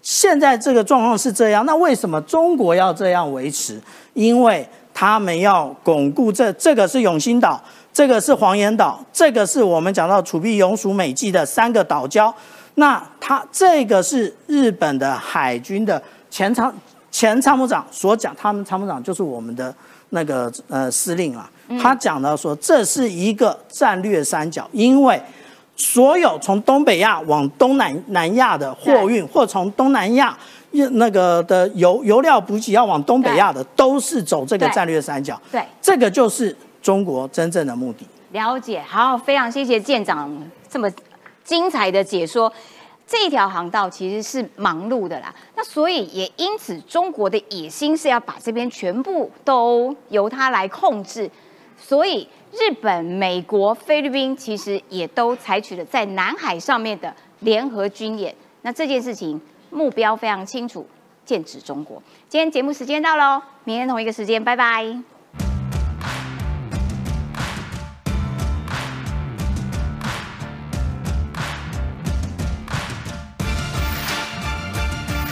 [0.00, 3.78] 现在这个状况是这样，那为什么中国要这样维持？
[4.14, 12.32] 因为他们要巩固这这个是永兴岛，这个是黄岩岛，这个是我们讲到楚碧永属美纪的三个岛礁。
[12.74, 16.72] 那他这个是日本的海军的前参
[17.10, 19.74] 前参谋长所讲，他们参谋长就是我们的
[20.10, 21.50] 那个呃司令啊，
[21.80, 25.20] 他讲到说这是一个战略三角，因为
[25.76, 30.36] 所有从东北亚往东南南亚的货运，或从东南亚
[30.72, 35.40] 那个的油油料补给要往东北亚的，都是走这个战略三角。
[35.50, 38.06] 对，这个就是中国真正的目的。
[38.32, 40.34] 了解，好，非常谢谢舰长
[40.68, 40.90] 这么
[41.44, 42.52] 精彩的解说。
[43.04, 51.30] 这一条航道其实是忙碌的啦，那所以也因此，中国的野心是要把这边全部都由它来控制。
[51.76, 58.34] 所以日本、美国、菲律宾其实也都采取了在南海上面的联合军演。
[58.62, 59.38] 那这件事情
[59.72, 60.86] 目标非常清楚，
[61.24, 62.00] 剑指中国。
[62.28, 65.11] 今天节目时间到喽，明天同一个时间，拜拜。